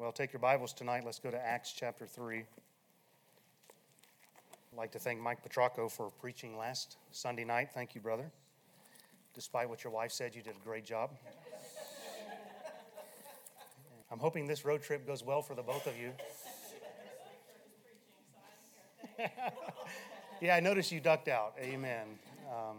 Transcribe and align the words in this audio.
Well, 0.00 0.12
take 0.12 0.32
your 0.32 0.40
Bibles 0.40 0.72
tonight. 0.72 1.02
Let's 1.04 1.18
go 1.18 1.30
to 1.30 1.36
Acts 1.36 1.74
chapter 1.76 2.06
3. 2.06 2.38
I'd 2.38 2.46
like 4.74 4.90
to 4.92 4.98
thank 4.98 5.20
Mike 5.20 5.42
Petrocco 5.42 5.90
for 5.90 6.08
preaching 6.08 6.56
last 6.56 6.96
Sunday 7.10 7.44
night. 7.44 7.68
Thank 7.74 7.94
you, 7.94 8.00
brother. 8.00 8.30
Despite 9.34 9.68
what 9.68 9.84
your 9.84 9.92
wife 9.92 10.10
said, 10.10 10.34
you 10.34 10.40
did 10.40 10.54
a 10.56 10.64
great 10.64 10.86
job. 10.86 11.10
I'm 14.10 14.18
hoping 14.18 14.46
this 14.46 14.64
road 14.64 14.82
trip 14.82 15.06
goes 15.06 15.22
well 15.22 15.42
for 15.42 15.54
the 15.54 15.60
both 15.60 15.86
of 15.86 15.92
you. 15.98 16.12
yeah, 20.40 20.56
I 20.56 20.60
noticed 20.60 20.90
you 20.92 21.00
ducked 21.00 21.28
out. 21.28 21.56
Amen. 21.60 22.06
Um, 22.48 22.76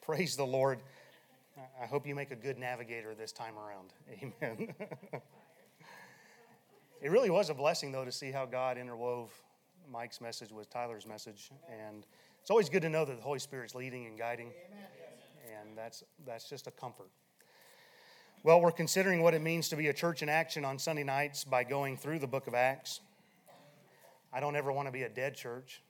praise 0.00 0.34
the 0.34 0.46
Lord. 0.46 0.78
I 1.78 1.84
hope 1.84 2.06
you 2.06 2.14
make 2.14 2.30
a 2.30 2.36
good 2.36 2.56
navigator 2.56 3.14
this 3.14 3.32
time 3.32 3.56
around. 3.58 3.92
Amen. 4.40 4.74
it 7.02 7.10
really 7.10 7.30
was 7.30 7.50
a 7.50 7.54
blessing, 7.54 7.90
though, 7.90 8.04
to 8.04 8.12
see 8.12 8.30
how 8.30 8.46
God 8.46 8.76
interwove 8.76 9.28
Mike's 9.90 10.20
message 10.20 10.52
with 10.52 10.70
Tyler's 10.70 11.04
message. 11.04 11.50
And 11.68 12.06
it's 12.40 12.50
always 12.50 12.68
good 12.68 12.82
to 12.82 12.88
know 12.88 13.04
that 13.04 13.16
the 13.16 13.22
Holy 13.22 13.40
Spirit's 13.40 13.74
leading 13.74 14.06
and 14.06 14.16
guiding. 14.16 14.52
And 15.60 15.76
that's, 15.76 16.04
that's 16.24 16.48
just 16.48 16.68
a 16.68 16.70
comfort. 16.70 17.10
Well, 18.44 18.60
we're 18.60 18.70
considering 18.70 19.20
what 19.20 19.34
it 19.34 19.42
means 19.42 19.68
to 19.70 19.76
be 19.76 19.88
a 19.88 19.92
church 19.92 20.22
in 20.22 20.28
action 20.28 20.64
on 20.64 20.78
Sunday 20.78 21.02
nights 21.02 21.42
by 21.42 21.64
going 21.64 21.96
through 21.96 22.20
the 22.20 22.28
book 22.28 22.46
of 22.46 22.54
Acts. 22.54 23.00
I 24.32 24.38
don't 24.38 24.54
ever 24.54 24.70
want 24.72 24.86
to 24.86 24.92
be 24.92 25.02
a 25.02 25.08
dead 25.08 25.34
church. 25.34 25.82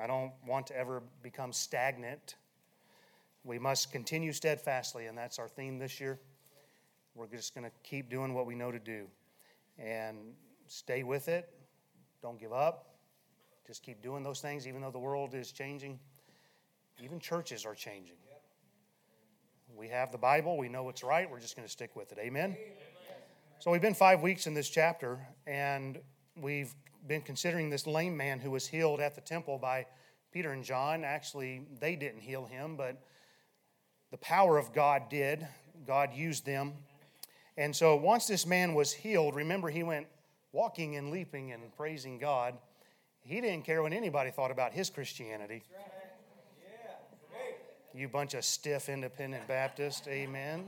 I 0.00 0.06
don't 0.06 0.32
want 0.46 0.66
to 0.66 0.76
ever 0.76 1.02
become 1.22 1.52
stagnant. 1.52 2.36
We 3.44 3.58
must 3.58 3.90
continue 3.90 4.32
steadfastly, 4.32 5.06
and 5.06 5.16
that's 5.16 5.38
our 5.38 5.48
theme 5.48 5.78
this 5.78 5.98
year. 6.00 6.18
We're 7.14 7.26
just 7.26 7.54
going 7.54 7.64
to 7.64 7.72
keep 7.82 8.08
doing 8.08 8.32
what 8.34 8.46
we 8.46 8.54
know 8.54 8.72
to 8.72 8.78
do 8.78 9.06
and 9.78 10.16
stay 10.66 11.02
with 11.02 11.28
it. 11.28 11.50
Don't 12.22 12.40
give 12.40 12.52
up. 12.52 12.94
Just 13.66 13.82
keep 13.82 14.02
doing 14.02 14.22
those 14.22 14.40
things, 14.40 14.66
even 14.66 14.80
though 14.80 14.90
the 14.90 14.98
world 14.98 15.34
is 15.34 15.52
changing. 15.52 15.98
Even 17.02 17.20
churches 17.20 17.64
are 17.64 17.74
changing. 17.74 18.16
We 19.76 19.88
have 19.88 20.12
the 20.12 20.18
Bible, 20.18 20.58
we 20.58 20.68
know 20.68 20.82
what's 20.82 21.02
right, 21.02 21.30
we're 21.30 21.40
just 21.40 21.56
going 21.56 21.66
to 21.66 21.72
stick 21.72 21.96
with 21.96 22.12
it. 22.12 22.18
Amen? 22.18 22.56
So, 23.58 23.70
we've 23.70 23.80
been 23.80 23.94
five 23.94 24.20
weeks 24.20 24.46
in 24.46 24.54
this 24.54 24.68
chapter, 24.68 25.18
and 25.46 25.98
we've 26.36 26.74
been 27.06 27.22
considering 27.22 27.70
this 27.70 27.86
lame 27.86 28.16
man 28.16 28.38
who 28.38 28.50
was 28.50 28.66
healed 28.66 29.00
at 29.00 29.14
the 29.14 29.20
temple 29.20 29.58
by 29.58 29.86
Peter 30.32 30.52
and 30.52 30.62
John. 30.62 31.04
Actually, 31.04 31.62
they 31.80 31.96
didn't 31.96 32.20
heal 32.20 32.44
him, 32.44 32.76
but 32.76 33.00
the 34.10 34.18
power 34.18 34.58
of 34.58 34.72
God 34.72 35.08
did. 35.08 35.46
God 35.86 36.12
used 36.12 36.44
them. 36.44 36.74
And 37.56 37.74
so, 37.76 37.96
once 37.96 38.26
this 38.26 38.46
man 38.46 38.74
was 38.74 38.92
healed, 38.92 39.34
remember, 39.34 39.68
he 39.68 39.82
went 39.82 40.06
walking 40.52 40.96
and 40.96 41.10
leaping 41.10 41.52
and 41.52 41.62
praising 41.76 42.18
God. 42.18 42.54
He 43.20 43.40
didn't 43.40 43.64
care 43.64 43.82
what 43.82 43.92
anybody 43.92 44.30
thought 44.30 44.50
about 44.50 44.72
his 44.72 44.90
Christianity. 44.90 45.62
You 47.94 48.08
bunch 48.08 48.32
of 48.34 48.44
stiff 48.44 48.88
independent 48.88 49.46
Baptists, 49.46 50.08
amen. 50.08 50.64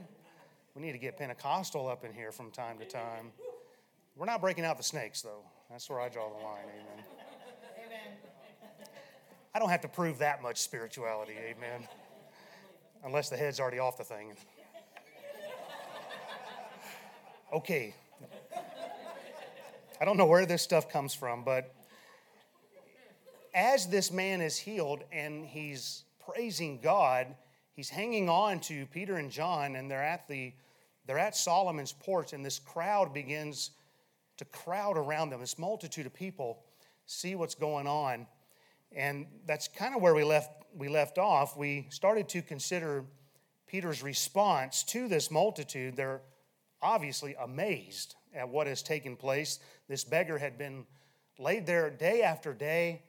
We 0.75 0.83
need 0.83 0.93
to 0.93 0.99
get 0.99 1.17
Pentecostal 1.17 1.89
up 1.89 2.05
in 2.05 2.13
here 2.13 2.33
from 2.33 2.51
time 2.51 2.79
to 2.79 2.85
time. 2.85 3.33
We're 4.17 4.27
not 4.27 4.41
breaking 4.41 4.65
out 4.65 4.77
the 4.77 4.83
snakes, 4.83 5.23
though. 5.23 5.43
That's 5.71 5.89
where 5.89 6.01
I 6.01 6.09
draw 6.09 6.29
the 6.29 6.45
line, 6.45 6.65
amen. 6.69 7.05
I 9.55 9.59
don't 9.59 9.71
have 9.71 9.81
to 9.83 9.89
prove 9.89 10.19
that 10.19 10.43
much 10.43 10.59
spirituality, 10.59 11.35
amen. 11.39 11.89
Unless 13.05 13.31
the 13.31 13.37
head's 13.37 13.59
already 13.59 13.79
off 13.79 13.97
the 13.97 14.05
thing. 14.05 14.35
Okay. 17.55 17.95
I 20.01 20.05
don't 20.05 20.17
know 20.17 20.27
where 20.27 20.45
this 20.45 20.61
stuff 20.61 20.91
comes 20.91 21.15
from, 21.15 21.45
but 21.45 21.73
as 23.55 23.87
this 23.87 24.11
man 24.11 24.41
is 24.41 24.57
healed 24.57 25.05
and 25.13 25.47
he's 25.47 26.03
praising 26.29 26.81
God, 26.81 27.29
he's 27.73 27.89
hanging 27.89 28.29
on 28.29 28.59
to 28.63 28.87
Peter 28.87 29.15
and 29.15 29.31
John, 29.31 29.77
and 29.77 29.89
they're 29.89 30.03
at 30.03 30.27
the 30.27 30.53
they're 31.07 31.17
at 31.17 31.37
Solomon's 31.37 31.93
porch, 31.93 32.33
and 32.33 32.45
this 32.45 32.59
crowd 32.59 33.15
begins 33.15 33.71
to 34.39 34.45
crowd 34.47 34.99
around 34.99 35.31
them. 35.31 35.39
This 35.39 35.57
multitude 35.57 36.07
of 36.07 36.13
people 36.13 36.65
see 37.07 37.37
what's 37.37 37.55
going 37.55 37.87
on. 37.87 38.27
And 38.91 39.27
that's 39.47 39.69
kind 39.69 39.95
of 39.95 40.03
where 40.03 40.15
we 40.15 40.25
left 40.25 40.51
we 40.77 40.89
left 40.89 41.19
off. 41.19 41.57
We 41.57 41.87
started 41.91 42.29
to 42.31 42.43
consider 42.43 43.05
Peter's 43.69 44.03
response 44.03 44.83
to 44.85 45.07
this 45.07 45.31
multitude. 45.31 45.95
They're 45.95 46.21
obviously 46.85 47.35
amazed 47.41 48.15
at 48.35 48.49
what 48.49 48.67
has 48.67 48.83
taken 48.83 49.17
place. 49.17 49.59
This 49.89 50.05
beggar 50.05 50.39
had 50.39 50.59
been 50.59 50.87
laid 51.39 51.67
there 51.67 51.91
day 51.91 52.23
after 52.23 52.53
day 52.53 53.03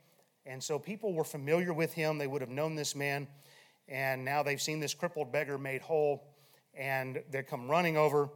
and 0.46 0.64
so 0.64 0.78
people 0.78 1.14
were 1.14 1.24
familiar 1.24 1.74
with 1.74 1.94
him. 1.94 2.18
They 2.18 2.28
would 2.28 2.42
have 2.42 2.50
known 2.50 2.76
this 2.76 2.96
man. 2.96 3.28
And 3.88 4.24
now 4.24 4.44
they've 4.44 4.62
seen 4.62 4.80
this 4.80 4.94
crippled 4.94 5.32
beggar 5.32 5.58
made 5.58 5.82
whole. 5.82 6.24
And 6.74 7.24
they 7.32 7.42
come 7.44 7.70
running 7.70 7.98
over. 7.98 8.30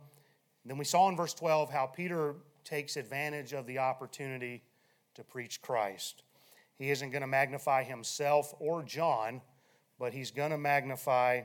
Then 0.66 0.78
we 0.78 0.86
saw 0.86 1.08
in 1.10 1.16
verse 1.16 1.34
12 1.34 1.70
how 1.70 1.86
Peter 1.86 2.36
takes 2.64 2.98
advantage 2.98 3.54
of 3.54 3.66
the 3.68 3.78
opportunity 3.78 4.64
to 5.16 5.24
preach 5.24 5.62
Christ. 5.62 6.24
He 6.78 6.90
isn't 6.90 7.12
going 7.12 7.22
to 7.22 7.28
magnify 7.28 7.84
himself 7.84 8.54
or 8.60 8.84
John, 8.84 9.42
but 10.00 10.14
he's 10.14 10.32
going 10.32 10.52
to 10.52 10.58
magnify 10.58 11.42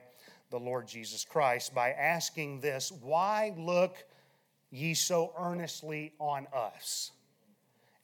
the 0.51 0.59
Lord 0.59 0.87
Jesus 0.87 1.25
Christ 1.25 1.75
by 1.75 1.91
asking 1.91 2.61
this 2.61 2.93
Why 3.03 3.55
look 3.57 3.97
ye 4.71 4.95
so 4.95 5.33
earnestly 5.39 6.13
on 6.19 6.47
us? 6.55 7.11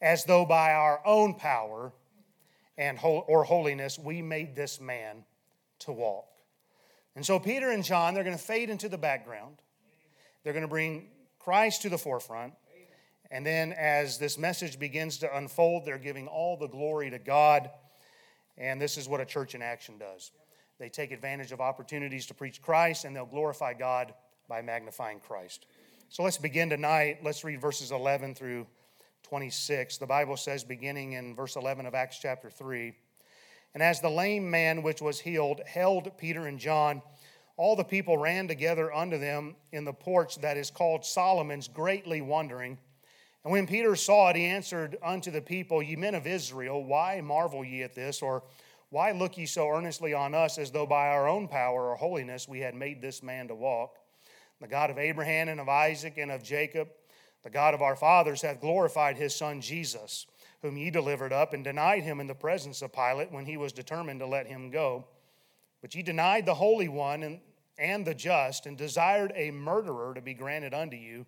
As 0.01 0.25
though 0.25 0.45
by 0.45 0.73
our 0.73 1.01
own 1.05 1.35
power 1.35 1.91
and 2.77 2.97
or 3.03 3.43
holiness 3.43 3.99
we 3.99 4.21
made 4.21 4.55
this 4.55 4.81
man 4.81 5.23
to 5.79 5.91
walk. 5.91 6.27
And 7.15 7.25
so 7.25 7.39
Peter 7.39 7.71
and 7.71 7.83
John, 7.83 8.13
they're 8.13 8.23
going 8.23 8.37
to 8.37 8.43
fade 8.43 8.69
into 8.69 8.89
the 8.89 8.97
background. 8.97 9.57
They're 10.43 10.53
going 10.53 10.63
to 10.63 10.69
bring 10.69 11.09
Christ 11.39 11.83
to 11.83 11.89
the 11.89 11.97
forefront. 11.97 12.53
And 13.29 13.45
then 13.45 13.73
as 13.73 14.17
this 14.17 14.37
message 14.37 14.77
begins 14.77 15.19
to 15.19 15.37
unfold, 15.37 15.85
they're 15.85 15.97
giving 15.97 16.27
all 16.27 16.57
the 16.57 16.67
glory 16.67 17.09
to 17.11 17.19
God. 17.19 17.69
And 18.57 18.81
this 18.81 18.97
is 18.97 19.07
what 19.07 19.21
a 19.21 19.25
church 19.25 19.55
in 19.55 19.61
action 19.61 19.97
does. 19.97 20.31
They 20.81 20.89
take 20.89 21.11
advantage 21.11 21.51
of 21.51 21.61
opportunities 21.61 22.25
to 22.25 22.33
preach 22.33 22.59
Christ 22.59 23.05
and 23.05 23.15
they'll 23.15 23.27
glorify 23.27 23.75
God 23.75 24.15
by 24.49 24.63
magnifying 24.63 25.19
Christ. 25.19 25.67
So 26.09 26.23
let's 26.23 26.39
begin 26.39 26.71
tonight. 26.71 27.19
Let's 27.23 27.43
read 27.43 27.61
verses 27.61 27.91
11 27.91 28.33
through 28.33 28.65
26. 29.21 29.99
The 29.99 30.07
Bible 30.07 30.35
says, 30.37 30.63
beginning 30.63 31.13
in 31.13 31.35
verse 31.35 31.55
11 31.55 31.85
of 31.85 31.93
Acts 31.93 32.17
chapter 32.19 32.49
3, 32.49 32.95
And 33.75 33.83
as 33.83 34.01
the 34.01 34.09
lame 34.09 34.49
man 34.49 34.81
which 34.81 35.03
was 35.03 35.19
healed 35.19 35.61
held 35.67 36.17
Peter 36.17 36.47
and 36.47 36.57
John, 36.57 37.03
all 37.57 37.75
the 37.75 37.83
people 37.83 38.17
ran 38.17 38.47
together 38.47 38.91
unto 38.91 39.19
them 39.19 39.55
in 39.71 39.85
the 39.85 39.93
porch 39.93 40.37
that 40.37 40.57
is 40.57 40.71
called 40.71 41.05
Solomon's, 41.05 41.67
greatly 41.67 42.21
wondering. 42.21 42.79
And 43.43 43.51
when 43.51 43.67
Peter 43.67 43.95
saw 43.95 44.29
it, 44.29 44.35
he 44.35 44.45
answered 44.45 44.97
unto 45.03 45.29
the 45.29 45.41
people, 45.41 45.83
Ye 45.83 45.95
men 45.95 46.15
of 46.15 46.25
Israel, 46.25 46.83
why 46.83 47.21
marvel 47.21 47.63
ye 47.63 47.83
at 47.83 47.93
this? 47.93 48.23
Or 48.23 48.41
why 48.91 49.13
look 49.13 49.37
ye 49.37 49.45
so 49.45 49.69
earnestly 49.69 50.13
on 50.13 50.35
us 50.35 50.57
as 50.57 50.69
though 50.69 50.85
by 50.85 51.07
our 51.07 51.27
own 51.27 51.47
power 51.47 51.89
or 51.89 51.95
holiness 51.95 52.47
we 52.47 52.59
had 52.59 52.75
made 52.75 53.01
this 53.01 53.23
man 53.23 53.47
to 53.47 53.55
walk? 53.55 53.95
The 54.59 54.67
God 54.67 54.89
of 54.89 54.99
Abraham 54.99 55.47
and 55.47 55.61
of 55.61 55.69
Isaac 55.69 56.17
and 56.17 56.29
of 56.29 56.43
Jacob, 56.43 56.89
the 57.41 57.49
God 57.49 57.73
of 57.73 57.81
our 57.81 57.95
fathers 57.95 58.41
hath 58.41 58.59
glorified 58.59 59.15
his 59.15 59.33
Son 59.33 59.61
Jesus, 59.61 60.27
whom 60.61 60.75
ye 60.75 60.89
delivered 60.89 61.31
up 61.31 61.53
and 61.53 61.63
denied 61.63 62.03
him 62.03 62.19
in 62.19 62.27
the 62.27 62.35
presence 62.35 62.81
of 62.81 62.91
Pilate 62.91 63.31
when 63.31 63.45
he 63.45 63.55
was 63.55 63.71
determined 63.71 64.19
to 64.19 64.27
let 64.27 64.45
him 64.45 64.69
go. 64.69 65.05
But 65.81 65.95
ye 65.95 66.03
denied 66.03 66.45
the 66.45 66.55
Holy 66.55 66.89
One 66.89 67.23
and, 67.23 67.39
and 67.77 68.05
the 68.05 68.13
just, 68.13 68.65
and 68.65 68.77
desired 68.77 69.31
a 69.35 69.51
murderer 69.51 70.13
to 70.13 70.21
be 70.21 70.33
granted 70.33 70.73
unto 70.73 70.97
you, 70.97 71.25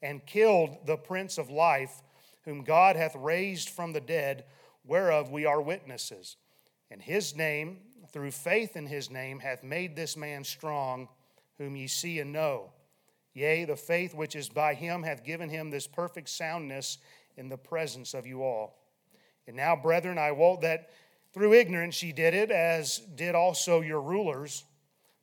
and 0.00 0.24
killed 0.24 0.86
the 0.86 0.96
Prince 0.96 1.38
of 1.38 1.50
Life, 1.50 2.02
whom 2.44 2.62
God 2.62 2.94
hath 2.94 3.16
raised 3.16 3.68
from 3.68 3.92
the 3.92 4.00
dead, 4.00 4.44
whereof 4.86 5.32
we 5.32 5.44
are 5.44 5.60
witnesses. 5.60 6.36
And 6.90 7.00
his 7.00 7.36
name, 7.36 7.78
through 8.12 8.32
faith 8.32 8.76
in 8.76 8.86
his 8.86 9.10
name, 9.10 9.38
hath 9.38 9.62
made 9.62 9.94
this 9.94 10.16
man 10.16 10.44
strong, 10.44 11.08
whom 11.58 11.76
ye 11.76 11.86
see 11.86 12.18
and 12.18 12.32
know. 12.32 12.72
Yea, 13.32 13.64
the 13.64 13.76
faith 13.76 14.14
which 14.14 14.34
is 14.34 14.48
by 14.48 14.74
him 14.74 15.02
hath 15.02 15.24
given 15.24 15.48
him 15.48 15.70
this 15.70 15.86
perfect 15.86 16.28
soundness 16.28 16.98
in 17.36 17.48
the 17.48 17.56
presence 17.56 18.12
of 18.12 18.26
you 18.26 18.42
all. 18.42 18.76
And 19.46 19.56
now, 19.56 19.76
brethren, 19.76 20.18
I 20.18 20.32
wot 20.32 20.62
that 20.62 20.90
through 21.32 21.54
ignorance 21.54 22.02
ye 22.02 22.12
did 22.12 22.34
it, 22.34 22.50
as 22.50 22.98
did 22.98 23.34
also 23.34 23.80
your 23.80 24.00
rulers. 24.00 24.64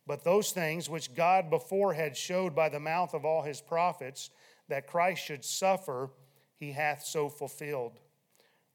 But 0.06 0.24
those 0.24 0.52
things 0.52 0.88
which 0.88 1.14
God 1.14 1.50
before 1.50 1.92
had 1.92 2.16
showed 2.16 2.54
by 2.54 2.70
the 2.70 2.80
mouth 2.80 3.12
of 3.12 3.26
all 3.26 3.42
his 3.42 3.60
prophets, 3.60 4.30
that 4.68 4.86
Christ 4.86 5.22
should 5.22 5.44
suffer, 5.44 6.10
he 6.56 6.72
hath 6.72 7.04
so 7.04 7.28
fulfilled. 7.28 7.98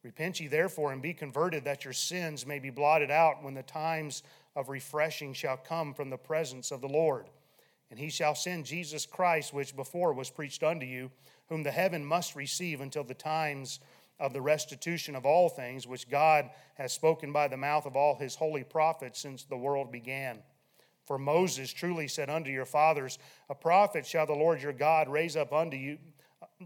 Repent 0.03 0.39
ye 0.39 0.47
therefore 0.47 0.91
and 0.91 1.01
be 1.01 1.13
converted, 1.13 1.63
that 1.63 1.85
your 1.85 1.93
sins 1.93 2.45
may 2.45 2.59
be 2.59 2.69
blotted 2.69 3.09
out 3.09 3.41
when 3.41 3.53
the 3.53 3.63
times 3.63 4.21
of 4.55 4.69
refreshing 4.69 5.33
shall 5.33 5.57
come 5.57 5.93
from 5.93 6.09
the 6.09 6.17
presence 6.17 6.71
of 6.71 6.81
the 6.81 6.89
Lord 6.89 7.27
And 7.89 7.99
he 7.99 8.09
shall 8.09 8.35
send 8.35 8.65
Jesus 8.65 9.05
Christ, 9.05 9.53
which 9.53 9.75
before 9.75 10.13
was 10.13 10.29
preached 10.29 10.63
unto 10.63 10.85
you, 10.85 11.11
whom 11.47 11.63
the 11.63 11.71
heaven 11.71 12.03
must 12.03 12.35
receive 12.35 12.81
until 12.81 13.03
the 13.03 13.13
times 13.13 13.79
of 14.19 14.33
the 14.33 14.41
restitution 14.41 15.15
of 15.15 15.25
all 15.25 15.49
things, 15.49 15.87
which 15.87 16.09
God 16.09 16.49
has 16.75 16.91
spoken 16.91 17.31
by 17.31 17.47
the 17.47 17.57
mouth 17.57 17.85
of 17.85 17.95
all 17.95 18.15
his 18.15 18.35
holy 18.35 18.63
prophets 18.63 19.19
since 19.19 19.43
the 19.43 19.57
world 19.57 19.91
began. 19.91 20.39
For 21.05 21.17
Moses 21.17 21.71
truly 21.71 22.07
said 22.07 22.29
unto 22.29 22.49
your 22.49 22.65
fathers, 22.65 23.19
A 23.49 23.55
prophet 23.55 24.05
shall 24.05 24.25
the 24.25 24.33
Lord 24.33 24.61
your 24.61 24.73
God 24.73 25.09
raise 25.09 25.35
up 25.35 25.51
unto 25.51 25.77
you, 25.77 25.97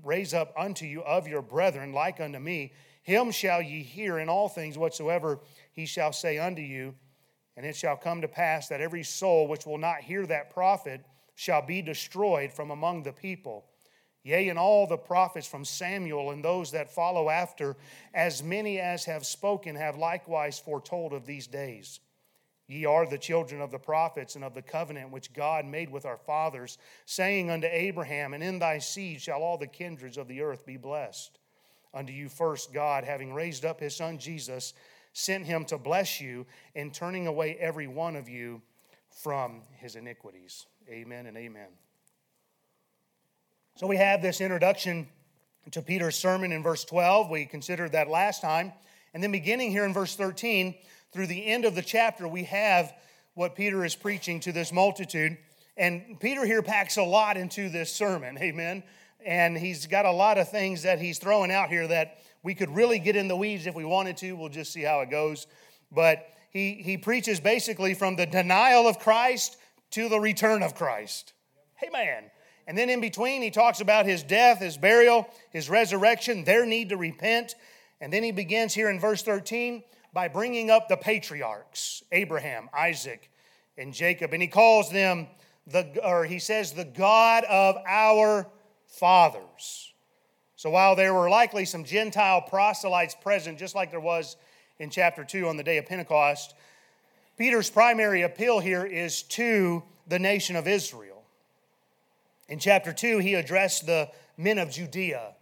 raise 0.03 0.33
up 0.33 0.53
unto 0.57 0.85
you 0.85 1.03
of 1.03 1.27
your 1.27 1.41
brethren, 1.41 1.91
like 1.91 2.19
unto 2.19 2.39
me. 2.39 2.71
Him 3.07 3.31
shall 3.31 3.61
ye 3.61 3.83
hear 3.83 4.19
in 4.19 4.27
all 4.27 4.49
things 4.49 4.77
whatsoever 4.77 5.39
he 5.71 5.85
shall 5.85 6.11
say 6.11 6.37
unto 6.37 6.61
you. 6.61 6.93
And 7.55 7.65
it 7.65 7.73
shall 7.73 7.95
come 7.95 8.19
to 8.19 8.27
pass 8.27 8.67
that 8.67 8.81
every 8.81 9.03
soul 9.03 9.47
which 9.47 9.65
will 9.65 9.77
not 9.77 10.01
hear 10.01 10.25
that 10.25 10.53
prophet 10.53 11.05
shall 11.33 11.61
be 11.61 11.81
destroyed 11.81 12.51
from 12.51 12.69
among 12.69 13.03
the 13.03 13.13
people. 13.13 13.63
Yea, 14.23 14.49
and 14.49 14.59
all 14.59 14.85
the 14.85 14.97
prophets 14.97 15.47
from 15.47 15.63
Samuel 15.63 16.31
and 16.31 16.43
those 16.43 16.71
that 16.71 16.93
follow 16.93 17.29
after, 17.29 17.77
as 18.13 18.43
many 18.43 18.77
as 18.77 19.05
have 19.05 19.25
spoken, 19.25 19.77
have 19.77 19.95
likewise 19.95 20.59
foretold 20.59 21.13
of 21.13 21.25
these 21.25 21.47
days. 21.47 22.01
Ye 22.67 22.83
are 22.83 23.05
the 23.05 23.17
children 23.17 23.61
of 23.61 23.71
the 23.71 23.79
prophets 23.79 24.35
and 24.35 24.43
of 24.43 24.53
the 24.53 24.61
covenant 24.61 25.11
which 25.11 25.31
God 25.31 25.65
made 25.65 25.89
with 25.89 26.05
our 26.05 26.17
fathers, 26.17 26.77
saying 27.05 27.49
unto 27.49 27.67
Abraham, 27.67 28.33
And 28.33 28.43
in 28.43 28.59
thy 28.59 28.79
seed 28.79 29.21
shall 29.21 29.43
all 29.43 29.57
the 29.57 29.65
kindreds 29.65 30.17
of 30.17 30.27
the 30.27 30.41
earth 30.41 30.65
be 30.65 30.75
blessed. 30.75 31.39
Unto 31.93 32.13
you 32.13 32.29
first, 32.29 32.73
God, 32.73 33.03
having 33.03 33.33
raised 33.33 33.65
up 33.65 33.79
his 33.79 33.95
son 33.95 34.17
Jesus, 34.17 34.73
sent 35.13 35.45
him 35.45 35.65
to 35.65 35.77
bless 35.77 36.21
you 36.21 36.45
in 36.75 36.91
turning 36.91 37.27
away 37.27 37.57
every 37.59 37.87
one 37.87 38.15
of 38.15 38.29
you 38.29 38.61
from 39.09 39.61
his 39.77 39.95
iniquities. 39.95 40.65
Amen 40.89 41.25
and 41.25 41.35
amen. 41.37 41.69
So 43.75 43.87
we 43.87 43.97
have 43.97 44.21
this 44.21 44.41
introduction 44.41 45.07
to 45.71 45.81
Peter's 45.81 46.15
sermon 46.15 46.51
in 46.51 46.63
verse 46.63 46.85
12. 46.85 47.29
We 47.29 47.45
considered 47.45 47.91
that 47.91 48.09
last 48.09 48.41
time. 48.41 48.73
And 49.13 49.23
then 49.23 49.31
beginning 49.31 49.71
here 49.71 49.85
in 49.85 49.93
verse 49.93 50.15
13, 50.15 50.75
through 51.11 51.27
the 51.27 51.45
end 51.45 51.65
of 51.65 51.75
the 51.75 51.81
chapter, 51.81 52.27
we 52.27 52.43
have 52.45 52.93
what 53.33 53.55
Peter 53.55 53.83
is 53.83 53.95
preaching 53.95 54.39
to 54.41 54.51
this 54.51 54.71
multitude. 54.71 55.37
And 55.75 56.19
Peter 56.19 56.45
here 56.45 56.61
packs 56.61 56.97
a 56.97 57.03
lot 57.03 57.37
into 57.37 57.69
this 57.69 57.93
sermon, 57.93 58.37
amen. 58.39 58.83
And 59.25 59.57
he's 59.57 59.87
got 59.87 60.05
a 60.05 60.11
lot 60.11 60.37
of 60.37 60.49
things 60.49 60.83
that 60.83 60.99
he's 60.99 61.17
throwing 61.17 61.51
out 61.51 61.69
here 61.69 61.87
that 61.87 62.19
we 62.43 62.55
could 62.55 62.69
really 62.69 62.99
get 62.99 63.15
in 63.15 63.27
the 63.27 63.35
weeds 63.35 63.67
if 63.67 63.75
we 63.75 63.85
wanted 63.85 64.17
to. 64.17 64.33
We'll 64.33 64.49
just 64.49 64.71
see 64.71 64.83
how 64.83 65.01
it 65.01 65.09
goes. 65.09 65.47
But 65.91 66.27
he, 66.49 66.73
he 66.75 66.97
preaches 66.97 67.39
basically 67.39 67.93
from 67.93 68.15
the 68.15 68.25
denial 68.25 68.87
of 68.87 68.99
Christ 68.99 69.57
to 69.91 70.09
the 70.09 70.19
return 70.19 70.63
of 70.63 70.75
Christ. 70.75 71.33
Amen. 71.85 72.25
And 72.67 72.77
then 72.77 72.89
in 72.89 72.99
between, 72.99 73.41
he 73.41 73.49
talks 73.49 73.79
about 73.79 74.05
his 74.05 74.23
death, 74.23 74.59
his 74.59 74.77
burial, 74.77 75.29
his 75.51 75.69
resurrection, 75.69 76.43
their 76.43 76.65
need 76.65 76.89
to 76.89 76.97
repent. 76.97 77.55
And 78.01 78.11
then 78.11 78.23
he 78.23 78.31
begins 78.31 78.73
here 78.73 78.89
in 78.89 78.99
verse 78.99 79.23
13 79.23 79.83
by 80.13 80.27
bringing 80.27 80.69
up 80.69 80.89
the 80.89 80.97
patriarchs 80.97 82.03
Abraham, 82.11 82.69
Isaac, 82.73 83.29
and 83.77 83.93
Jacob. 83.93 84.33
And 84.33 84.41
he 84.41 84.47
calls 84.47 84.89
them 84.89 85.27
the, 85.65 85.99
or 86.03 86.25
he 86.25 86.39
says, 86.39 86.73
the 86.73 86.85
God 86.85 87.43
of 87.45 87.77
our 87.87 88.47
fathers. 88.97 89.93
So 90.55 90.69
while 90.71 90.95
there 90.95 91.13
were 91.13 91.29
likely 91.29 91.65
some 91.65 91.83
Gentile 91.83 92.41
proselytes 92.41 93.15
present, 93.15 93.59
just 93.59 93.75
like 93.75 93.91
there 93.91 93.99
was 93.99 94.37
in 94.79 94.89
chapter 94.89 95.23
2 95.23 95.47
on 95.47 95.57
the 95.57 95.63
day 95.63 95.77
of 95.77 95.85
Pentecost, 95.85 96.55
Peter's 97.37 97.69
primary 97.69 98.23
appeal 98.23 98.59
here 98.59 98.83
is 98.83 99.21
to 99.23 99.83
the 100.07 100.17
nation 100.17 100.55
of 100.55 100.67
Israel. 100.67 101.23
In 102.49 102.57
chapter 102.59 102.91
2, 102.91 103.19
he 103.19 103.35
addressed 103.35 103.85
the 103.85 104.09
men 104.37 104.57
of 104.57 104.71
Judea, 104.71 105.35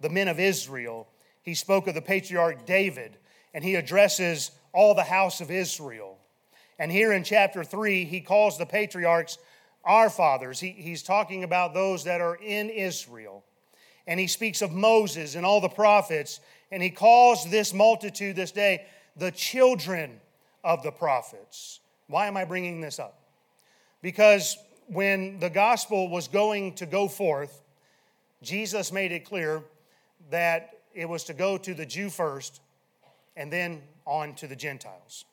the 0.00 0.08
men 0.08 0.28
of 0.28 0.40
Israel. 0.40 1.08
He 1.42 1.54
spoke 1.54 1.86
of 1.86 1.94
the 1.94 2.02
patriarch 2.02 2.64
David, 2.64 3.18
and 3.52 3.62
he 3.62 3.74
addresses 3.74 4.52
all 4.72 4.94
the 4.94 5.02
house 5.02 5.40
of 5.40 5.50
Israel. 5.50 6.18
And 6.78 6.90
here 6.90 7.12
in 7.12 7.24
chapter 7.24 7.64
3, 7.64 8.04
he 8.04 8.20
calls 8.20 8.56
the 8.56 8.66
patriarchs 8.66 9.36
our 9.84 10.10
fathers. 10.10 10.60
He, 10.60 10.70
he's 10.70 11.02
talking 11.02 11.44
about 11.44 11.74
those 11.74 12.04
that 12.04 12.20
are 12.20 12.36
in 12.36 12.70
Israel. 12.70 13.44
And 14.06 14.18
he 14.18 14.26
speaks 14.26 14.62
of 14.62 14.72
Moses 14.72 15.34
and 15.34 15.46
all 15.46 15.60
the 15.60 15.68
prophets. 15.68 16.40
And 16.70 16.82
he 16.82 16.90
calls 16.90 17.50
this 17.50 17.72
multitude 17.72 18.36
this 18.36 18.52
day 18.52 18.86
the 19.16 19.30
children 19.30 20.20
of 20.64 20.82
the 20.82 20.92
prophets. 20.92 21.80
Why 22.06 22.26
am 22.26 22.36
I 22.36 22.44
bringing 22.44 22.80
this 22.80 22.98
up? 22.98 23.18
Because 24.00 24.56
when 24.86 25.38
the 25.38 25.50
gospel 25.50 26.08
was 26.08 26.28
going 26.28 26.74
to 26.74 26.86
go 26.86 27.08
forth, 27.08 27.62
Jesus 28.42 28.92
made 28.92 29.12
it 29.12 29.24
clear 29.24 29.62
that 30.30 30.80
it 30.94 31.08
was 31.08 31.24
to 31.24 31.34
go 31.34 31.56
to 31.58 31.74
the 31.74 31.86
Jew 31.86 32.10
first 32.10 32.60
and 33.36 33.52
then 33.52 33.82
on 34.04 34.34
to 34.36 34.46
the 34.46 34.56
Gentiles. 34.56 35.24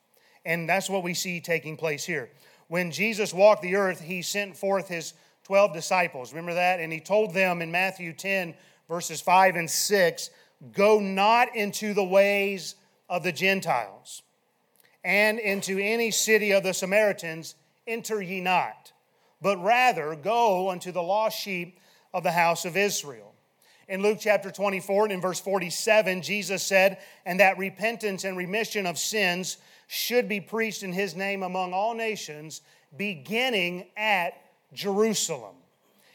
And 0.46 0.70
that's 0.70 0.90
what 0.90 1.04
we 1.04 1.14
see 1.14 1.42
taking 1.42 1.76
place 1.76 2.06
here. 2.06 2.30
When 2.70 2.92
Jesus 2.92 3.34
walked 3.34 3.64
the 3.64 3.76
earth, 3.76 4.00
he 4.00 4.22
sent 4.22 4.56
forth 4.56 4.88
his 4.88 5.14
12 5.44 5.74
disciples. 5.74 6.32
Remember 6.32 6.54
that? 6.54 6.80
And 6.80 6.94
he 6.94 7.00
told 7.00 7.34
them 7.34 7.62
in 7.64 7.72
Matthew 7.72 8.14
10, 8.14 8.54
verses 8.88 9.20
5 9.20 9.56
and 9.56 9.70
6 9.70 10.30
Go 10.72 11.00
not 11.00 11.56
into 11.56 11.94
the 11.94 12.04
ways 12.04 12.76
of 13.10 13.24
the 13.24 13.32
Gentiles, 13.32 14.22
and 15.04 15.40
into 15.40 15.80
any 15.80 16.12
city 16.12 16.52
of 16.52 16.64
the 16.64 16.74
Samaritans 16.74 17.56
enter 17.88 18.22
ye 18.22 18.40
not, 18.40 18.92
but 19.42 19.58
rather 19.64 20.16
go 20.16 20.70
unto 20.70 20.92
the 20.92 21.02
lost 21.02 21.40
sheep 21.40 21.80
of 22.14 22.24
the 22.24 22.32
house 22.32 22.66
of 22.66 22.78
Israel. 22.78 23.34
In 23.88 24.04
Luke 24.04 24.20
chapter 24.22 24.52
24 24.52 25.06
and 25.06 25.14
in 25.14 25.22
verse 25.22 25.40
47, 25.40 26.22
Jesus 26.22 26.62
said, 26.62 27.00
And 27.26 27.40
that 27.40 27.58
repentance 27.58 28.26
and 28.26 28.38
remission 28.38 28.86
of 28.86 29.00
sins 29.00 29.58
should 29.92 30.30
be 30.30 30.40
preached 30.40 30.84
in 30.84 30.94
his 30.94 31.16
name 31.16 31.42
among 31.42 31.74
all 31.74 31.96
nations, 31.96 32.62
beginning 32.96 33.88
at 33.98 34.40
Jerusalem. 34.72 35.56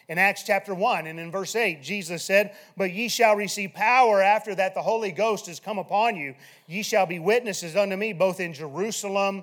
In 0.08 0.16
Acts 0.16 0.44
chapter 0.44 0.72
1 0.72 1.08
and 1.08 1.18
in 1.18 1.32
verse 1.32 1.56
8, 1.56 1.82
Jesus 1.82 2.22
said, 2.22 2.54
But 2.76 2.92
ye 2.92 3.08
shall 3.08 3.34
receive 3.34 3.74
power 3.74 4.22
after 4.22 4.54
that 4.54 4.74
the 4.74 4.82
Holy 4.82 5.10
Ghost 5.10 5.48
is 5.48 5.58
come 5.58 5.80
upon 5.80 6.14
you. 6.14 6.36
Ye 6.68 6.84
shall 6.84 7.04
be 7.04 7.18
witnesses 7.18 7.74
unto 7.74 7.96
me 7.96 8.12
both 8.12 8.38
in 8.38 8.52
Jerusalem 8.52 9.42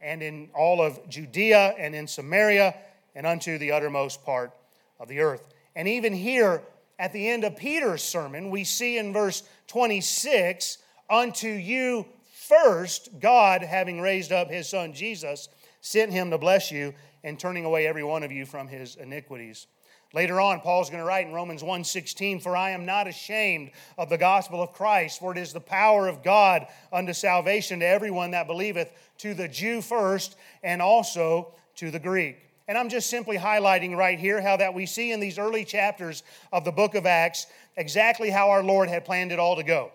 and 0.00 0.24
in 0.24 0.50
all 0.56 0.82
of 0.82 1.08
Judea 1.08 1.76
and 1.78 1.94
in 1.94 2.08
Samaria 2.08 2.74
and 3.14 3.28
unto 3.28 3.58
the 3.58 3.70
uttermost 3.70 4.24
part 4.24 4.50
of 4.98 5.06
the 5.06 5.20
earth. 5.20 5.44
And 5.76 5.86
even 5.86 6.12
here, 6.12 6.62
at 6.98 7.12
the 7.12 7.28
end 7.28 7.44
of 7.44 7.54
Peter's 7.54 8.02
sermon, 8.02 8.50
we 8.50 8.64
see 8.64 8.98
in 8.98 9.12
verse 9.12 9.44
26 9.68 10.78
Unto 11.08 11.48
you 11.48 12.06
first, 12.48 13.20
God, 13.20 13.62
having 13.62 14.00
raised 14.00 14.32
up 14.32 14.50
his 14.50 14.68
son 14.68 14.92
Jesus, 14.92 15.48
sent 15.80 16.12
him 16.12 16.30
to 16.30 16.38
bless 16.38 16.70
you 16.70 16.94
and 17.22 17.38
turning 17.38 17.64
away 17.64 17.86
every 17.86 18.04
one 18.04 18.22
of 18.22 18.32
you 18.32 18.46
from 18.46 18.68
his 18.68 18.96
iniquities. 18.96 19.66
Later 20.14 20.40
on, 20.40 20.60
Paul's 20.60 20.88
going 20.88 21.02
to 21.02 21.06
write 21.06 21.26
in 21.26 21.34
Romans 21.34 21.62
1:16, 21.62 22.40
"For 22.40 22.56
I 22.56 22.70
am 22.70 22.86
not 22.86 23.06
ashamed 23.06 23.72
of 23.98 24.08
the 24.08 24.16
gospel 24.16 24.62
of 24.62 24.72
Christ, 24.72 25.18
for 25.18 25.32
it 25.32 25.38
is 25.38 25.52
the 25.52 25.60
power 25.60 26.08
of 26.08 26.22
God 26.22 26.66
unto 26.90 27.12
salvation 27.12 27.80
to 27.80 27.86
everyone 27.86 28.30
that 28.30 28.46
believeth, 28.46 28.90
to 29.18 29.34
the 29.34 29.48
Jew 29.48 29.82
first, 29.82 30.34
and 30.62 30.80
also 30.80 31.52
to 31.76 31.90
the 31.90 31.98
Greek." 31.98 32.38
And 32.66 32.78
I'm 32.78 32.88
just 32.88 33.10
simply 33.10 33.36
highlighting 33.36 33.96
right 33.96 34.18
here 34.18 34.40
how 34.40 34.56
that 34.56 34.72
we 34.72 34.86
see 34.86 35.12
in 35.12 35.20
these 35.20 35.38
early 35.38 35.64
chapters 35.64 36.22
of 36.52 36.64
the 36.64 36.72
book 36.72 36.94
of 36.94 37.04
Acts 37.04 37.46
exactly 37.76 38.30
how 38.30 38.50
our 38.50 38.62
Lord 38.62 38.88
had 38.88 39.04
planned 39.04 39.32
it 39.32 39.38
all 39.38 39.56
to 39.56 39.62
go. 39.62 39.92